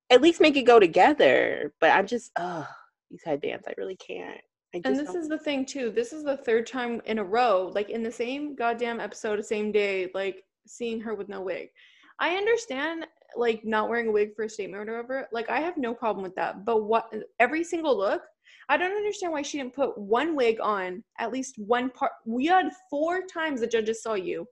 [0.10, 1.74] at least make it go together.
[1.80, 2.68] But I'm just oh
[3.10, 4.42] these headbands, I really can't.
[4.74, 5.18] I and this don't.
[5.18, 5.92] is the thing too.
[5.92, 9.72] This is the third time in a row, like in the same goddamn episode, same
[9.72, 11.70] day, like seeing her with no wig.
[12.20, 15.28] I understand like not wearing a wig for a statement or whatever.
[15.32, 16.66] Like I have no problem with that.
[16.66, 18.22] But what every single look,
[18.70, 22.14] I don't understand why she didn't put one wig on at least one part.
[22.26, 24.48] We had four times the judges saw you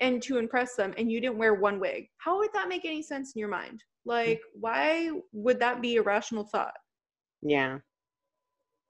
[0.00, 2.08] and to impress them and you didn't wear one wig.
[2.18, 3.82] How would that make any sense in your mind?
[4.04, 6.74] Like why would that be a rational thought?
[7.42, 7.78] Yeah.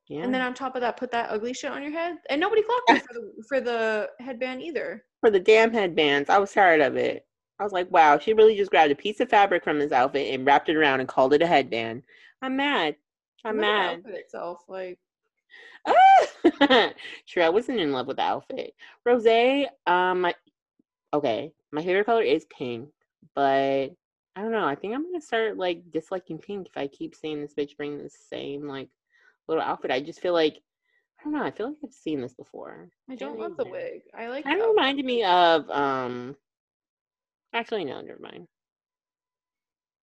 [0.09, 0.23] Yeah.
[0.23, 2.63] And then on top of that, put that ugly shit on your head, and nobody
[2.63, 5.03] clocked you for the for the headband either.
[5.21, 7.27] For the damn headbands, I was tired of it.
[7.59, 10.35] I was like, wow, she really just grabbed a piece of fabric from this outfit
[10.35, 12.03] and wrapped it around and called it a headband.
[12.43, 12.97] I'm mad.
[13.45, 13.99] I'm mad.
[13.99, 14.99] outfit itself, like.
[17.27, 18.75] sure, I wasn't in love with the outfit.
[19.05, 19.27] Rose,
[19.87, 20.35] um, my,
[21.13, 22.89] okay, my favorite color is pink,
[23.35, 23.91] but
[24.37, 24.67] I don't know.
[24.67, 27.99] I think I'm gonna start like disliking pink if I keep seeing this bitch bring
[27.99, 28.89] the same like
[29.49, 29.91] little outfit.
[29.91, 30.61] I just feel like
[31.21, 31.45] I don't know.
[31.45, 32.89] I feel like I've seen this before.
[33.09, 34.03] I don't love the wig.
[34.17, 34.41] I like.
[34.41, 36.37] It Kind of reminded me of um
[37.55, 38.49] Actually, no, never mind.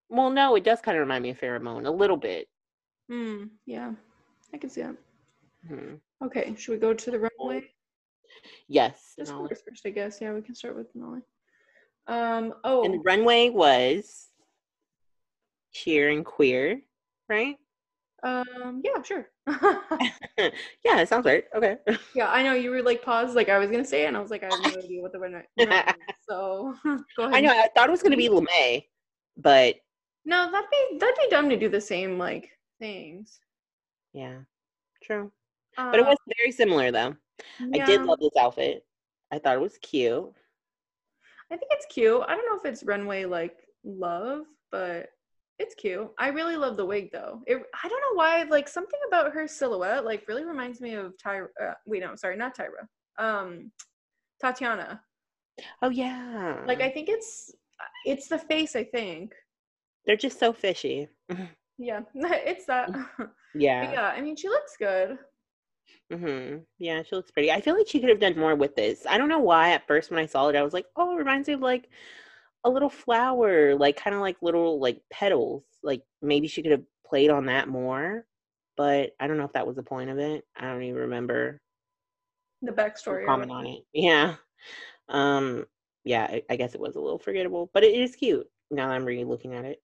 [0.08, 2.48] Well, no, it does kind of remind me of Farrah Moan a little bit.
[3.08, 3.44] Hmm.
[3.66, 3.92] Yeah,
[4.54, 4.94] I can see that.
[5.66, 5.94] Hmm.
[6.22, 7.68] Okay, should we go to the runway?
[8.68, 9.14] Yes.
[9.18, 10.20] Just first, I guess.
[10.20, 11.22] Yeah, we can start with Denali.
[12.10, 12.54] Um.
[12.64, 12.84] Oh.
[12.84, 14.28] And the runway was
[15.72, 16.82] cheer and queer,
[17.28, 17.56] right?
[18.22, 19.28] Um, yeah, sure.
[19.46, 21.44] yeah, it sounds right.
[21.54, 21.76] Okay.
[22.14, 24.20] Yeah, I know you were like paused, like I was gonna say, it, and I
[24.20, 25.46] was like, I have no idea what the winner.
[26.28, 27.34] so go ahead.
[27.34, 27.50] I know.
[27.50, 28.84] I thought it was gonna be LeMay,
[29.36, 29.76] but
[30.24, 33.38] no, that'd be that'd be dumb to do the same like things.
[34.12, 34.38] Yeah,
[35.02, 35.30] true.
[35.78, 37.16] Uh, but it was very similar though.
[37.60, 37.82] Yeah.
[37.82, 38.84] I did love this outfit.
[39.30, 40.32] I thought it was cute.
[41.52, 42.22] I think it's cute.
[42.26, 45.08] I don't know if it's runway like love, but
[45.58, 46.10] it's cute.
[46.18, 47.42] I really love the wig though.
[47.46, 51.14] It, I don't know why, like something about her silhouette, like really reminds me of
[51.24, 51.48] Tyra.
[51.62, 52.86] Uh, wait, no, sorry, not Tyra.
[53.18, 53.70] Um,
[54.42, 55.00] Tatianna.
[55.82, 56.62] Oh yeah.
[56.66, 57.52] Like I think it's
[58.06, 58.76] it's the face.
[58.76, 59.34] I think
[60.06, 61.08] they're just so fishy.
[61.78, 62.90] yeah, it's that.
[63.52, 63.84] Yeah.
[63.84, 65.18] But yeah, I mean, she looks good.
[66.10, 66.64] Mhm.
[66.78, 67.52] Yeah, she looks pretty.
[67.52, 69.06] I feel like she could have done more with this.
[69.08, 69.70] I don't know why.
[69.70, 71.88] At first, when I saw it, I was like, "Oh, it reminds me of like
[72.64, 75.64] a little flower, like kind of like little like petals.
[75.82, 78.26] Like maybe she could have played on that more,
[78.76, 80.44] but I don't know if that was the point of it.
[80.56, 81.60] I don't even remember
[82.62, 83.26] the backstory.
[83.26, 83.84] Comment on it.
[83.92, 84.36] Yeah.
[85.08, 85.66] Um.
[86.04, 86.24] Yeah.
[86.24, 88.46] I, I guess it was a little forgettable, but it is cute.
[88.70, 89.82] Now that I'm really looking at it.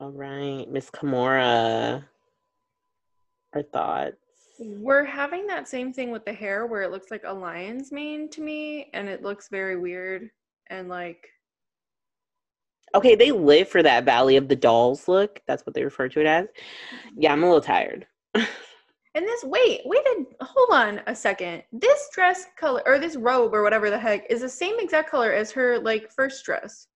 [0.00, 2.04] All right, Miss Kahmora.
[3.54, 4.21] Our thoughts.
[4.58, 8.28] We're having that same thing with the hair where it looks like a lion's mane
[8.30, 10.30] to me, and it looks very weird
[10.70, 11.28] and like
[12.94, 15.40] Okay, they live for that Valley of the Dolls look.
[15.46, 16.46] That's what they refer to it as.
[17.16, 18.06] Yeah, I'm a little tired.
[18.34, 18.46] and
[19.14, 21.62] this, wait, wait, a, hold on a second.
[21.72, 25.32] This dress color or this robe or whatever the heck is the same exact color
[25.32, 26.86] as her like first dress.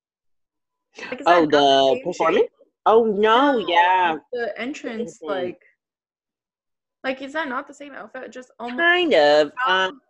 [1.10, 2.48] Like, oh, the, the performance.
[2.84, 4.16] Oh no, no, yeah.
[4.32, 5.60] The entrance, like,
[7.06, 8.32] like is that not the same outfit?
[8.32, 9.52] Just almost kind of.
[9.66, 10.00] Um,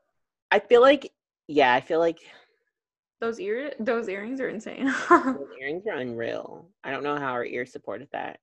[0.50, 1.12] I feel like,
[1.46, 2.20] yeah, I feel like
[3.20, 4.87] those ear those earrings are insane.
[5.11, 6.70] those earrings are unreal.
[6.82, 8.40] I don't know how her ears supported that.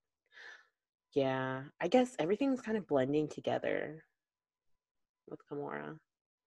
[1.16, 4.04] Yeah, I guess everything's kind of blending together
[5.28, 5.98] with Kahmora.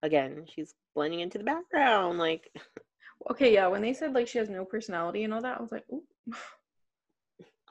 [0.05, 2.19] Again, she's blending into the background.
[2.19, 2.53] Like,
[3.33, 3.66] okay, yeah.
[3.66, 6.05] When they said like she has no personality and all that, I was like, ooh.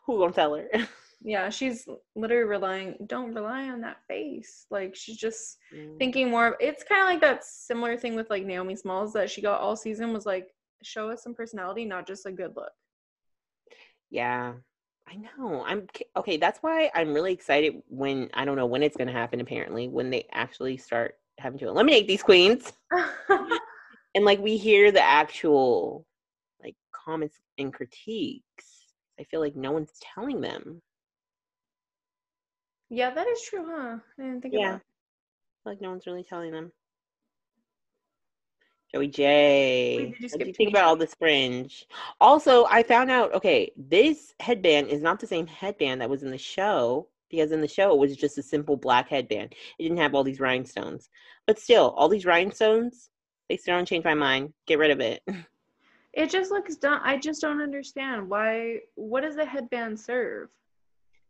[0.06, 0.68] Who gonna tell her?
[1.26, 2.98] yeah, she's literally relying.
[3.08, 4.68] Don't rely on that face.
[4.70, 5.98] Like she's just mm.
[5.98, 6.50] thinking more.
[6.50, 9.60] Of, it's kind of like that similar thing with like Naomi Smalls that she got
[9.60, 10.50] all season was like
[10.84, 12.72] show us some personality, not just a good look.
[14.12, 14.54] Yeah,
[15.08, 15.64] I know.
[15.66, 16.38] I'm okay.
[16.38, 19.42] That's why I'm really excited when I don't know when it's going to happen.
[19.42, 22.72] Apparently, when they actually start having to eliminate these queens,
[24.14, 26.06] and like we hear the actual
[26.62, 28.44] like comments and critiques.
[29.20, 30.84] I feel like no one's telling them.
[32.90, 33.98] Yeah, that is true, huh?
[34.20, 34.70] I didn't think Yeah.
[34.70, 34.82] about
[35.66, 36.72] Like no one's really telling them.
[38.94, 39.98] Joey Jay.
[39.98, 41.86] Wait, did you What do you think about all this fringe?
[42.22, 43.34] Also, I found out.
[43.34, 47.62] Okay, this headband is not the same headband that was in the show because in
[47.62, 49.54] the show it was just a simple black headband.
[49.80, 51.10] It didn't have all these rhinestones.
[51.48, 53.10] But still, all these rhinestones.
[53.50, 54.54] They still don't change my mind.
[54.68, 55.22] Get rid of it.
[56.14, 57.02] It just looks dumb.
[57.04, 58.80] I just don't understand why.
[58.96, 60.50] What does the headband serve?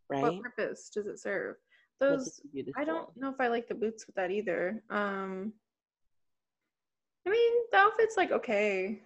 [0.08, 0.22] Right?
[0.22, 1.56] What purpose does it serve?
[1.98, 4.30] Those did you do this I don't know if I like the boots with that
[4.30, 4.82] either.
[4.90, 5.52] Um
[7.26, 9.00] I mean, the outfit's like okay.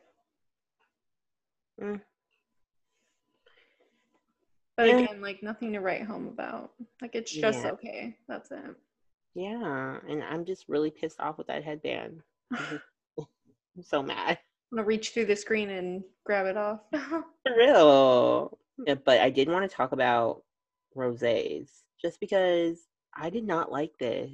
[1.80, 2.00] Mm.
[4.76, 4.98] But Yeah.
[4.98, 6.72] again, like nothing to write home about.
[7.00, 7.72] Like it's just Yeah.
[7.72, 8.16] okay.
[8.28, 8.76] That's it.
[9.34, 12.22] Yeah, and I'm just really pissed off with that headband.
[12.52, 12.80] I'm
[13.18, 14.38] I'm so mad.
[14.72, 16.80] I'm gonna reach through the screen and grab it off.
[16.92, 18.58] For real.
[18.86, 20.42] Yeah, but I did want to talk about
[20.96, 22.80] Rosé's just because
[23.16, 24.30] I did not like this.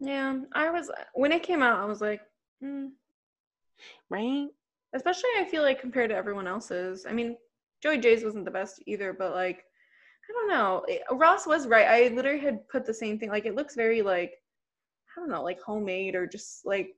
[0.00, 2.20] yeah, I was when it came out, I was like,
[2.62, 2.90] mm.
[4.10, 4.48] Right?
[4.94, 7.06] especially I feel like compared to everyone else's.
[7.08, 7.36] I mean,
[7.82, 9.64] Joey Jay's wasn't the best either, but like,
[10.28, 10.84] I don't know.
[10.86, 11.86] It- Ross was right.
[11.88, 13.30] I literally had put the same thing.
[13.30, 14.34] Like, it looks very like,
[15.16, 16.94] I don't know, like homemade or just like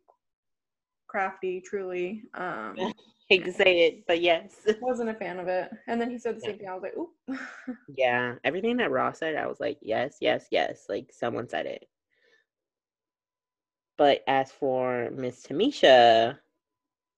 [1.07, 1.61] crafty.
[1.61, 2.74] Truly, um,
[3.28, 4.54] Hate to say it, but yes.
[4.80, 5.70] wasn't a fan of it.
[5.87, 6.58] And then he said the same Yeah.
[6.58, 6.68] thing.
[6.68, 7.10] I was like, ooh.
[7.96, 10.87] Yeah, everything that Ross said, I was like, yes, yes, yes.
[10.88, 11.88] Like someone said it.
[13.96, 16.38] But as for Miss Tamisha,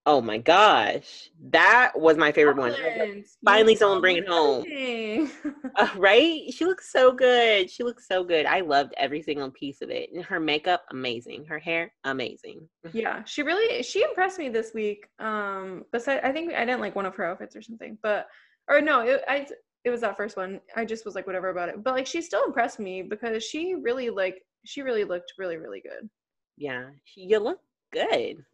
[0.07, 2.73] oh my gosh, that was my favorite one.
[2.73, 4.65] Like, finally You someone bring it home.
[5.77, 6.43] Uh, right?
[6.51, 7.71] She looks so good.
[7.71, 8.47] She looks so good.
[8.47, 10.11] I loved every single piece of it.
[10.15, 11.45] And her makeup, amazing.
[11.45, 12.67] Her hair, amazing.
[12.93, 16.95] yeah she really she impressed me this week um besides i think i didn't like
[16.95, 18.27] one of her outfits or something but
[18.69, 19.47] or no it, i
[19.85, 22.23] it was that first one i just was like whatever about it but like she
[22.23, 26.09] still impressed me because she really like she really looked really really good
[26.57, 27.61] Yeah, you look
[27.93, 28.45] good.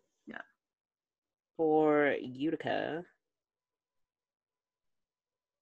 [1.57, 3.05] For Utica,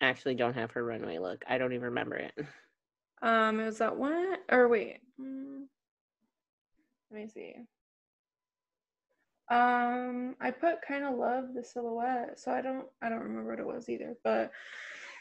[0.01, 1.45] actually don't have her runway look.
[1.49, 2.33] I don't even remember it.
[3.23, 5.65] um it was that one or wait mm,
[7.11, 7.55] let me see
[9.51, 13.59] um i put kind of love the silhouette so i don't i don't remember what
[13.59, 14.51] it was either but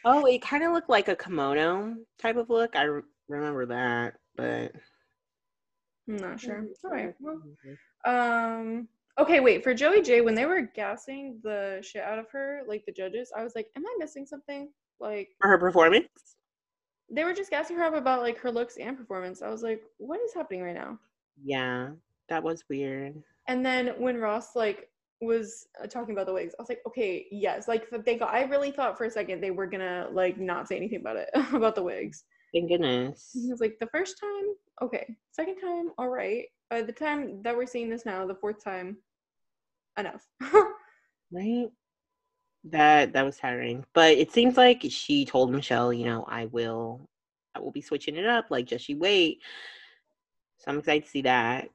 [0.05, 2.77] Oh, it kind of looked like a kimono type of look.
[2.77, 4.71] I re- remember that, but
[6.07, 7.77] i'm not sure all right well Mhm.
[8.05, 8.87] Um.
[9.19, 9.63] Okay, wait.
[9.63, 13.31] For Joey Jay, when they were gassing the shit out of her, like the judges,
[13.37, 16.07] I was like, "Am I missing something?" Like for her performance.
[17.11, 19.41] they were just gassing her up about like her looks and performance.
[19.41, 20.97] I was like, "What is happening right now?"
[21.43, 21.89] Yeah,
[22.29, 23.21] that was weird.
[23.47, 24.89] And then when Ross like
[25.21, 28.33] was uh, talking about the wigs, I was like, "Okay, yes." Like they got.
[28.33, 31.29] I really thought for a second they were gonna like not say anything about it
[31.53, 32.23] about the wigs.
[32.53, 33.31] Thank goodness.
[33.33, 34.45] He was like, "The first time,
[34.81, 35.15] okay.
[35.31, 36.45] Second time, all right.
[36.69, 38.97] By the time that we're seeing this now, the fourth time,
[39.97, 40.25] enough."
[41.31, 41.69] Right?
[42.65, 43.85] That that was tiring.
[43.93, 47.07] But it seems like she told Michelle, you know, I will
[47.55, 49.39] I will be switching it up, like just you wait.
[50.57, 51.69] So I'm excited to see that.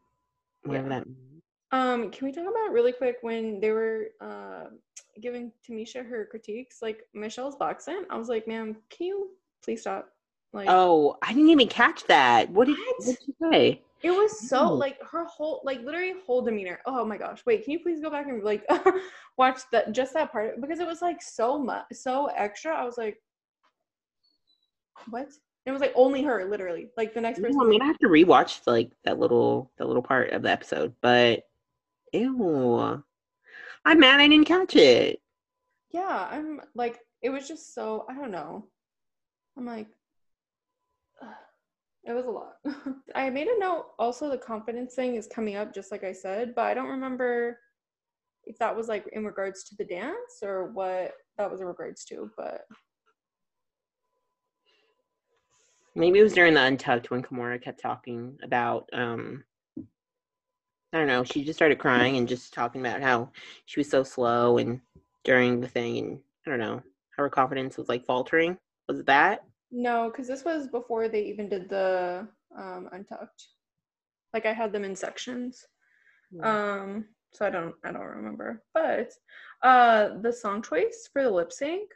[0.64, 0.98] Whatever Yeah.
[0.98, 1.42] that means.
[1.72, 4.66] Um, can we talk about really quick when they were uh,
[5.20, 8.06] giving Tamisha her critiques, like Michelle's box scent?
[8.10, 9.30] I was like, ma'am, can you
[9.62, 10.08] please stop?
[10.52, 12.50] Like, Oh, I didn't even catch that.
[12.50, 12.96] What did What?
[13.06, 13.82] what did you say?
[14.04, 16.78] It was so like her whole, like literally whole demeanor.
[16.84, 17.42] Oh my gosh!
[17.46, 18.62] Wait, can you please go back and like
[19.38, 22.74] watch that just that part because it was like so much, so extra.
[22.74, 23.16] I was like,
[25.08, 25.28] what?
[25.64, 26.90] It was like only her, literally.
[26.98, 27.58] Like the next person.
[27.58, 30.94] I mean, I have to rewatch like that little that little part of the episode,
[31.00, 31.44] but
[32.12, 33.02] ew.
[33.86, 35.20] I'm mad I didn't catch it.
[35.90, 38.66] yeah, I'm like, it was just so I don't know.
[39.56, 39.88] I'm like,
[42.06, 42.56] it was a lot.
[43.14, 43.86] I made a note.
[43.98, 47.58] Also, the confidence thing is coming up, just like I said, but I don't remember
[48.44, 52.04] if that was like in regards to the dance or what that was in regards
[52.06, 52.30] to.
[52.36, 52.62] But
[55.94, 59.44] Maybe it was during the Untucked when Kahmora kept talking about um
[60.92, 63.30] I don't know, she just started crying and just talking about how
[63.64, 64.80] she was so slow and
[65.24, 66.82] during the thing and I don't know,
[67.16, 68.58] how her confidence was like faltering.
[68.88, 69.44] Was it that?
[69.74, 73.48] No, because this was before they even did the um, untucked.
[74.32, 75.64] Like I had them in sections.
[76.42, 78.62] Um, so I don't I don't remember.
[78.72, 79.10] But
[79.62, 81.90] uh the song choice for the lip sync,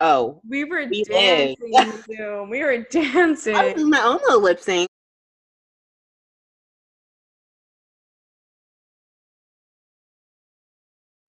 [0.00, 1.82] Oh, We were We dancing did.
[1.82, 2.50] in the Zoom.
[2.50, 3.54] We were dancing.
[3.54, 4.88] I was doing my own little lip sync.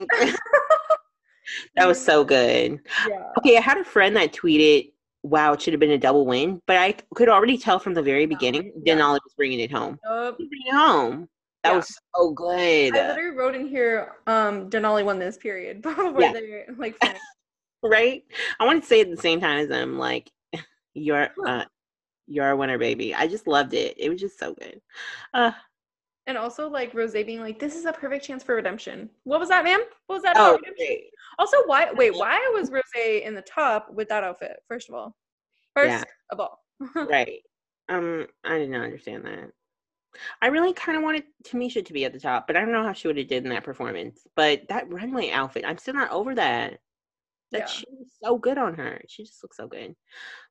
[1.76, 2.80] that was so good.
[3.08, 3.32] yeah.
[3.38, 4.92] Okay, I had a friend that tweeted,
[5.22, 8.02] "Wow, it should have been a double win," but I could already tell from the
[8.02, 8.94] very beginning, yeah.
[8.94, 9.98] Denali was bringing it home.
[10.04, 11.28] Was bringing it home.
[11.62, 11.76] That Yeah.
[11.76, 16.32] was so good, I literally wrote in here, um, Denali won this period before Yeah.
[16.32, 16.96] they like
[17.82, 18.24] right?
[18.58, 20.30] I want to say it at the same time as them, like,
[20.94, 21.64] "You're, uh,
[22.26, 23.94] you're a winner, baby." I just loved it.
[23.98, 24.80] It was just so good.
[25.34, 25.52] Uh,
[26.26, 29.10] And also like Rosé being like, this is a perfect chance for redemption.
[29.24, 29.80] What was that, ma'am?
[30.06, 31.10] What was that oh, great.
[31.40, 35.16] Also, why wait, why was Rosé in the top with that outfit, first of all?
[35.74, 36.04] First Yeah.
[36.30, 36.60] of all.
[36.94, 37.40] right.
[37.88, 39.50] Um, I did not understand that.
[40.42, 42.82] I really kind of wanted Tamisha to be at the top, but I don't know
[42.84, 44.26] how she would have did in that performance.
[44.36, 46.78] But that runway outfit, I'm still not over that.
[47.52, 47.66] That Yeah.
[47.66, 49.00] she was so good on her.
[49.08, 49.96] She just looks so good.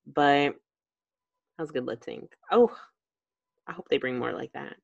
[0.05, 0.55] But
[1.57, 2.33] that was good lip sync.
[2.51, 2.75] Oh,
[3.67, 4.75] I hope they bring more like that.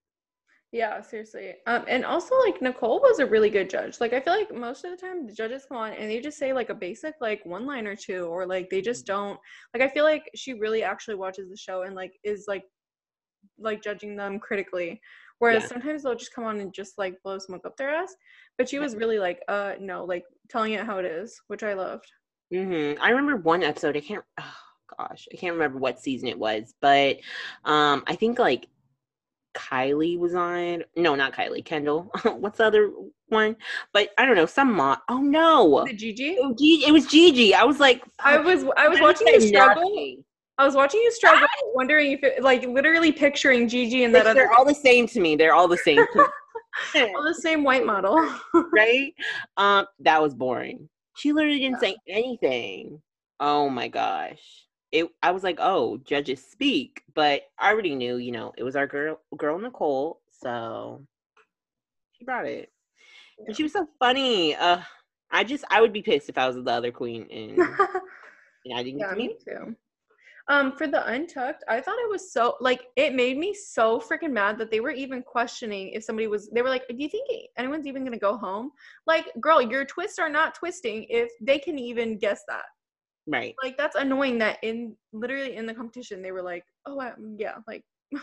[0.75, 1.53] Yeah, seriously.
[1.67, 4.01] Um, and also like Nicole was a really good judge.
[4.01, 6.37] Like I feel like most of the time the judges come on and they just
[6.37, 9.39] say like a basic like one line or two, or like they just don't
[9.73, 12.65] like I feel like she really actually watches the show and like is like
[13.57, 14.99] like judging them critically.
[15.39, 15.69] Whereas Yeah.
[15.69, 18.13] sometimes they'll just come on and just like blow smoke up their ass.
[18.57, 21.73] But she was really like, uh no, like telling it how it is, which I
[21.73, 22.11] loved.
[22.53, 23.01] Mm-hmm.
[23.01, 23.95] I remember one episode.
[23.95, 24.25] I can't.
[24.41, 24.53] Oh
[24.97, 27.15] gosh, I can't remember what season it was, but
[27.63, 28.67] um, I think like
[29.55, 30.83] Kylie was on.
[30.95, 31.63] No, not Kylie.
[31.63, 32.11] Kendall.
[32.25, 32.91] What's the other
[33.29, 33.55] one?
[33.93, 34.45] But I don't know.
[34.45, 36.33] Some mo- Oh no, The Gigi?
[36.33, 36.85] it was Gigi.
[36.87, 37.53] It was Gigi.
[37.55, 39.83] I was like, I was I was watching you struggle.
[39.83, 40.23] nothing.
[40.57, 44.53] I was watching you struggle, wondering if it like literally picturing Gigi and that They're
[44.53, 45.35] all the same to me.
[45.35, 46.05] They're all the same.
[47.15, 48.17] All the same white model.
[48.73, 49.13] right?
[49.55, 50.89] Um, that was boring.
[51.15, 53.01] She literally didn't say anything.
[53.39, 54.64] Oh my gosh.
[54.95, 58.77] It I was like, oh, judges speak, but I already knew, you know, it was
[58.77, 61.05] our girl girl Nicole, so
[62.13, 62.71] she brought it.
[63.45, 64.55] And she was so funny.
[64.55, 64.79] Uh
[65.31, 67.59] I just I would be pissed if I was the other queen and,
[68.65, 69.75] and I didn't get yeah, to me too.
[70.47, 74.31] Um, for the untucked, I thought it was so like it made me so freaking
[74.31, 76.49] mad that they were even questioning if somebody was.
[76.51, 77.27] They were like, "Do you think
[77.57, 78.71] anyone's even gonna go home?"
[79.07, 82.65] Like, girl, your twists are not twisting if they can even guess that.
[83.27, 83.55] Right.
[83.63, 84.37] Like, that's annoying.
[84.39, 87.83] That in literally in the competition, they were like, "Oh, um, yeah." Like,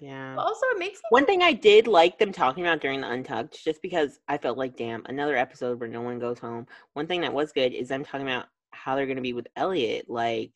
[0.00, 0.34] Yeah.
[0.36, 3.62] but also it makes One thing I did like them talking about during the Untucked,
[3.62, 6.66] just because I felt like, damn, another episode where no one goes home.
[6.94, 9.46] One thing that was good is them talking about how they're going to be with
[9.56, 10.08] Elliott.
[10.08, 10.52] Like,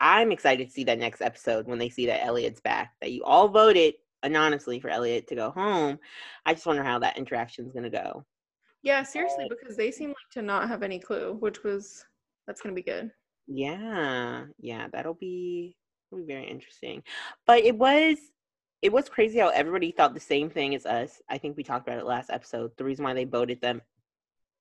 [0.00, 3.22] I'm excited to see that next episode when they see that Elliott's back, that you
[3.24, 5.98] all voted anonymously for Elliott to go home.
[6.44, 8.24] I just wonder how that interaction is going to go.
[8.86, 12.04] Yeah, seriously, because they seem like to not have any clue, which was
[12.46, 13.10] that's gonna be good.
[13.48, 15.76] Yeah, yeah, that'll be
[16.08, 17.02] that'll be very interesting.
[17.48, 18.16] But it was
[18.82, 21.20] it was crazy how everybody thought the same thing as us.
[21.28, 22.70] I think we talked about it last episode.
[22.76, 23.82] The reason why they voted them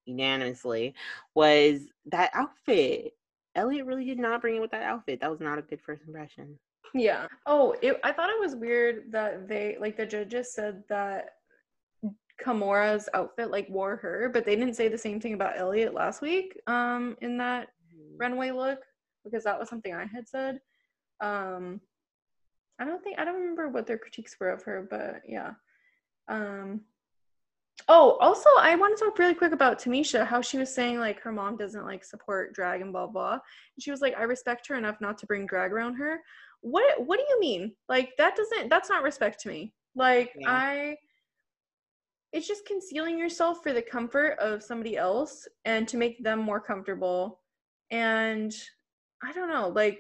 [0.06, 0.96] unanimously
[1.36, 3.14] was that outfit.
[3.54, 5.22] Elliott really did not bring it with that outfit.
[5.22, 6.58] That was not a good first impression.
[6.96, 7.28] Yeah.
[7.46, 11.35] Oh, it, I thought it was weird that they like the judges said that
[12.38, 16.22] Kahmora's outfit like wore her, but they didn't say the same thing about Elliott last
[16.22, 17.70] week um in that
[18.18, 18.80] runway look
[19.24, 20.60] because that was something I had said.
[21.22, 21.82] Um
[22.80, 25.52] I don't think I don't remember what their critiques were of her, but yeah.
[26.28, 26.82] Um
[27.88, 31.20] Oh, also I want to talk really quick about Tamisha, how she was saying like
[31.22, 33.34] her mom doesn't like support drag and blah blah.
[33.34, 36.22] And she was like, I respect her enough not to bring drag around her.
[36.62, 37.74] What what do you mean?
[37.88, 39.74] Like that doesn't that's not respect to me.
[39.96, 40.50] Like Yeah.
[40.50, 40.98] I
[42.36, 46.60] it's just concealing yourself for the comfort of somebody else and to make them more
[46.60, 47.40] comfortable.
[47.92, 48.54] And
[49.24, 50.00] I don't know, like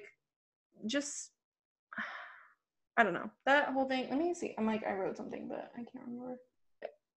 [0.85, 1.31] just
[2.97, 3.31] I don't know.
[3.45, 4.53] That whole thing, let me see.
[4.57, 6.35] I'm like I wrote something, but I can't remember.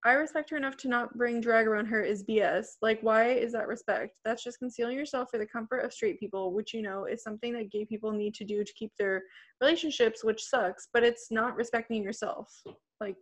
[0.05, 2.67] I respect her enough to not bring drag around her is BS.
[2.81, 4.15] Like, why is that respect?
[4.23, 7.51] That's just concealing yourself for the comfort of straight people, which you know is something
[7.55, 9.21] that gay people need to do to keep their
[9.59, 12.49] relationships, which sucks, but it's not respecting yourself.
[13.01, 13.17] Like,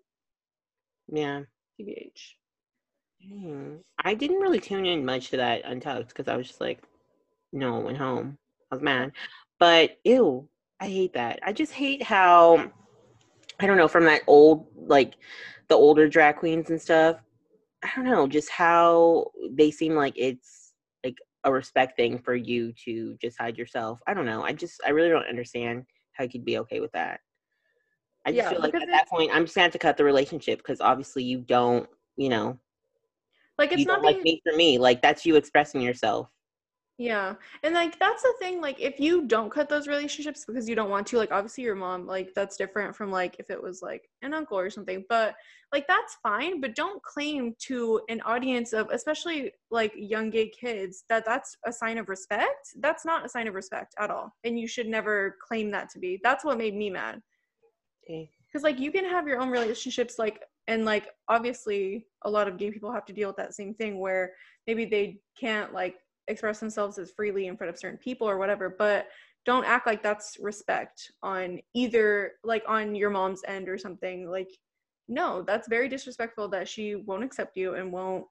[1.11, 1.41] Yeah.
[1.79, 2.33] TBH.
[3.27, 3.75] Hmm.
[4.03, 6.81] I didn't really tune in much to that Untucked because I was just like,
[7.51, 8.37] no, I went home.
[8.71, 9.11] I was mad.
[9.59, 10.47] But ew,
[10.79, 11.39] I hate that.
[11.43, 12.71] I just hate how
[13.59, 15.15] I don't know, from that old like
[15.67, 17.17] the older drag queens and stuff.
[17.83, 20.73] I don't know, just how they seem like it's
[21.03, 23.99] like a respect thing for you to just hide yourself.
[24.07, 24.43] I don't know.
[24.43, 27.19] I just I really don't understand how you could be okay with that.
[28.27, 30.05] I just Yeah, feel like at that point I'm just gonna have to cut the
[30.05, 32.59] relationship because obviously you don't, you know,
[33.57, 34.77] Like, it's not like me for me.
[34.77, 36.29] Like that's you expressing yourself.
[36.99, 37.35] Yeah.
[37.61, 40.89] And like that's the thing like if you don't cut those relationships because you don't
[40.89, 44.09] want to like obviously your mom like that's different from like if it was like
[44.23, 45.35] an uncle or something but
[45.71, 51.03] like that's fine but don't claim to an audience of especially like young gay kids
[51.07, 52.69] that that's a sign of respect.
[52.79, 54.33] That's not a sign of respect at all.
[54.43, 56.19] And you should never claim that to be.
[56.23, 57.21] That's what made me mad.
[58.51, 62.57] Cuz like you can have your own relationships like and like obviously a lot of
[62.57, 64.33] gay people have to deal with that same thing where
[64.65, 65.97] maybe they can't like
[66.27, 69.07] express themselves as freely in front of certain people or whatever but
[69.47, 74.29] don't act like that's respect on either like on your mom's end or something.
[74.29, 74.49] Like
[75.07, 78.25] no that's very disrespectful that she won't accept you and won't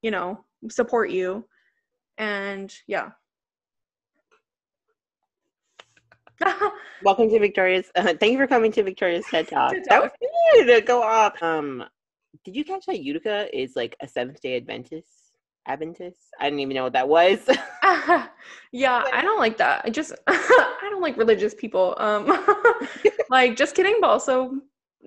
[0.00, 1.44] you know support you.
[2.16, 3.10] And yeah
[7.02, 7.90] Welcome to Victoria's.
[7.94, 9.72] Uh, thank you for coming to Victoria's TED Talk.
[9.72, 10.12] TED That was
[10.66, 11.40] good go off.
[11.42, 11.84] Um,
[12.44, 15.32] did you catch that Utica is like a Seventh Day Adventist?
[15.66, 16.28] Adventist?
[16.40, 17.48] I didn't even know what that was.
[18.72, 22.26] yeah i don't like that i just i don't like religious people um
[23.30, 24.52] like just kidding but also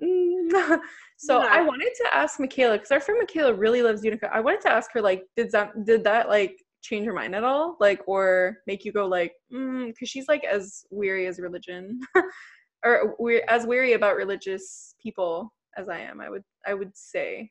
[0.02, 0.80] mm.
[1.16, 1.48] so Yeah.
[1.50, 4.72] i wanted to ask michaela because our friend michaela really loves Utica i wanted to
[4.72, 8.58] ask her like did that did that like change her mind at all like or
[8.66, 12.00] make you go like mm because she's like as weary as religion
[12.84, 17.50] or we're as weary about religious people as i am i would i would say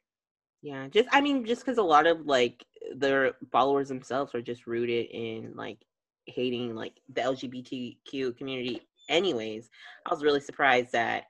[0.62, 2.64] yeah, just I mean, just because a lot of like
[2.96, 5.80] their followers themselves are just rooted in like
[6.28, 8.82] hating like the LGBTQ community.
[9.10, 9.70] Anyways,
[10.06, 11.26] I was really surprised that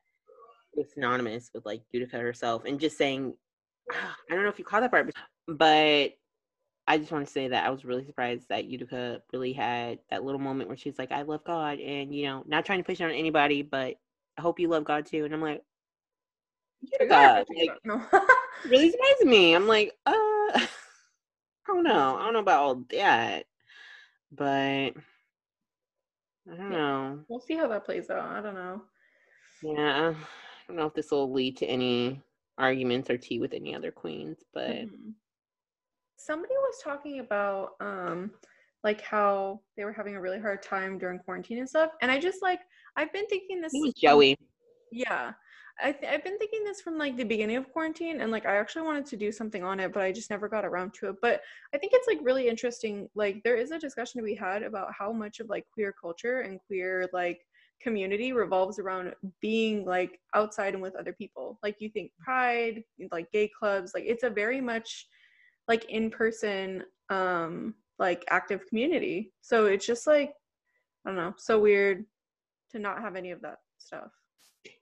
[0.74, 3.34] it's synonymous with like Utica herself and just saying,
[3.92, 5.10] I don't know if you caught that part,
[5.48, 6.12] but
[6.88, 10.24] I just want to say that I was really surprised that Utica really had that
[10.24, 13.00] little moment where she's like, I love God, and you know, not trying to push
[13.00, 13.96] it on anybody, but
[14.38, 15.24] I hope you love God too.
[15.26, 15.64] And I'm like,
[16.82, 18.02] Utica, like, no
[18.66, 19.54] really surprised me.
[19.56, 20.68] I'm like, uh, I
[21.68, 22.18] don't know.
[22.18, 23.46] I don't know about all that,
[24.32, 24.94] but I
[26.48, 26.78] don't Yeah.
[26.78, 27.20] know.
[27.28, 28.82] we'll see how that plays out i don't know
[29.62, 32.22] Yeah, I don't know if this will lead to any
[32.58, 35.14] arguments or tea with any other queens, but Mhm.
[36.26, 38.32] Somebody was talking about um
[38.84, 42.20] like how they were having a really hard time during quarantine and stuff, and I
[42.20, 42.60] just like
[42.96, 43.74] I've been thinking this.
[43.74, 44.38] it was Joey.
[44.92, 45.34] Yeah,
[45.82, 48.58] I th- I've been thinking this from like the beginning of quarantine, and like I
[48.58, 51.16] actually wanted to do something on it, but I just never got around to it.
[51.22, 51.42] But
[51.74, 53.10] I think it's like really interesting.
[53.16, 56.42] Like there is a discussion to be had about how much of like queer culture
[56.42, 57.42] and queer like
[57.82, 61.58] community revolves around being like outside and with other people.
[61.64, 65.08] Like you think pride, like gay clubs, like it's a very much
[65.68, 69.32] like in person um like active community.
[69.42, 70.34] So it's just like
[71.06, 72.06] I don't know, so weird
[72.72, 74.12] to not have any of that stuff.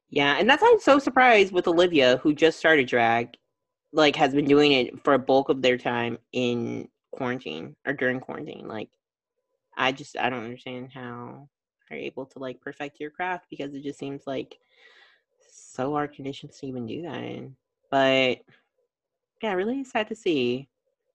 [0.09, 3.35] Yeah, and that's why I'm so surprised with Olivia, who just started drag,
[3.93, 8.19] like has been doing it for a bulk of their time in quarantine or during
[8.19, 8.67] quarantine.
[8.67, 8.89] Like,
[9.77, 11.47] I just I don't understand how
[11.89, 14.57] you're able to like perfect your craft because it just seems like
[15.51, 17.55] so hard conditions to even do that in.
[17.91, 18.39] But
[19.41, 20.69] yeah, really sad to see.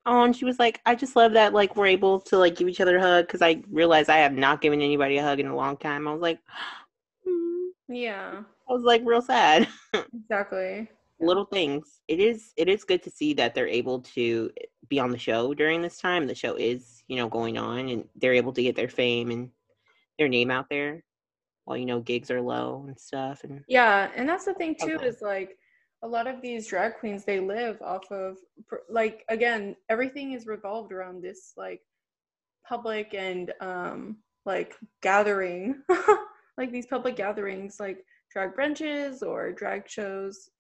[0.07, 2.69] Oh, and she was like, I just love that like we're able to like give
[2.69, 5.47] each other a hug because I realized I have not given anybody a hug in
[5.47, 6.07] a long time.
[6.09, 6.41] I was like,
[7.27, 9.69] "Hmm." Yeah, I was like real sad.
[10.15, 10.89] exactly.
[11.21, 12.01] Little things.
[12.09, 14.51] It is it is good to see that they're able to
[14.89, 16.27] be on the show during this time.
[16.27, 19.51] The show is, you know, going on and they're able to get their fame and
[20.19, 21.05] their name out there
[21.65, 24.97] while you know gigs are low and stuff and Yeah, and that's the thing too
[24.97, 25.09] Okay.
[25.09, 25.57] is like
[26.05, 28.37] a lot of these drag queens they live off of
[28.91, 31.81] like again everything is revolved around this like
[32.69, 35.83] public and um like gathering
[36.59, 40.51] like these public gatherings like drag brunches or drag shows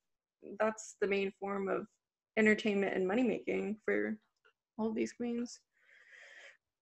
[0.58, 1.86] that's the main form of
[2.38, 4.16] entertainment and money making for
[4.78, 5.60] all of these queens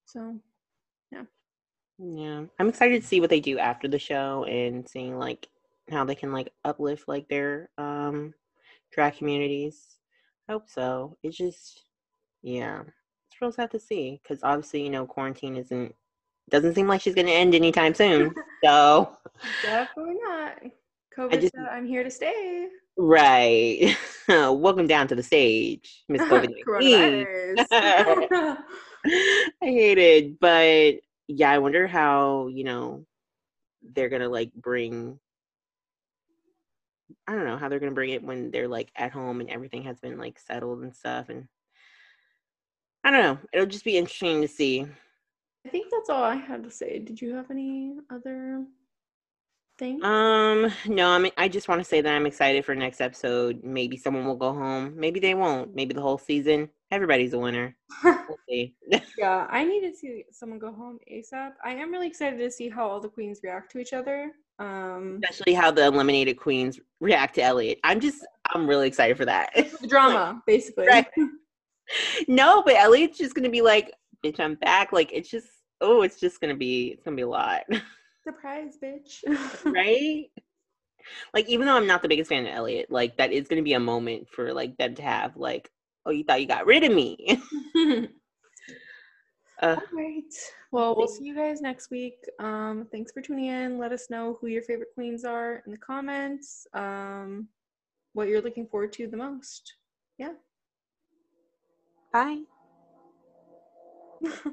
[0.06, 0.36] so
[1.10, 1.24] yeah.
[1.98, 2.42] yeah.
[2.58, 5.48] I'm excited to see what they do after the show and seeing like
[5.90, 8.32] how they can like uplift like their um
[8.92, 9.96] drag communities.
[10.48, 11.16] I hope so.
[11.22, 11.84] It's just
[12.42, 12.82] yeah.
[12.82, 15.94] It's real sad to see because obviously, you know, quarantine isn't
[16.50, 18.34] doesn't seem like she's gonna end anytime soon.
[18.64, 19.16] so
[19.62, 20.58] definitely not
[21.16, 23.96] covid just- said i'm here to stay Right.
[24.28, 26.52] Welcome down to the stage, Miss COVID.
[27.72, 28.56] I
[29.60, 33.06] hate it, but yeah, I wonder how you know
[33.94, 35.18] they're gonna like bring.
[37.26, 39.82] I don't know how they're gonna bring it when they're like at home and everything
[39.84, 41.48] has been like settled and stuff, and
[43.04, 43.38] I don't know.
[43.52, 44.86] It'll just be interesting to see.
[45.66, 46.98] I think that's all I had to say.
[46.98, 48.64] Did you have any other
[49.78, 50.04] things?
[50.04, 53.62] Um, no, I mean, I just want to say that I'm excited for next episode.
[53.62, 54.94] Maybe someone will go home.
[54.96, 55.74] Maybe they won't.
[55.74, 56.68] Maybe the whole season.
[56.90, 57.76] Everybody's a winner.
[58.04, 58.74] We'll see.
[59.18, 61.52] yeah, I need to see someone go home ASAP.
[61.64, 64.32] I am really excited to see how all the queens react to each other.
[64.62, 67.80] Um, Especially how the eliminated queens react to Elliott.
[67.82, 69.50] I'm just, I'm really excited for that.
[69.54, 70.86] the drama, basically.
[70.86, 71.06] Right.
[72.28, 73.92] no, but Elliott's just gonna be like,
[74.24, 74.92] bitch, I'm back.
[74.92, 75.48] Like it's just,
[75.80, 77.62] oh, it's just gonna be, it's gonna be a lot,
[78.24, 79.24] Surprise, bitch.
[79.64, 80.26] right?
[81.34, 83.72] Like even though I'm not the biggest fan of Elliott, like that is gonna be
[83.72, 85.68] a moment for like them to have like,
[86.06, 87.42] oh, you thought you got rid of me.
[89.60, 90.22] uh, All right.
[90.72, 92.16] Well, we'll see you guys next week.
[92.38, 93.78] Um, thanks for tuning in.
[93.78, 96.66] Let us know who your favorite queens are in the comments.
[96.72, 97.48] Um,
[98.14, 99.74] what you're looking forward to the most.
[100.16, 100.32] Yeah.
[102.10, 102.44] bye.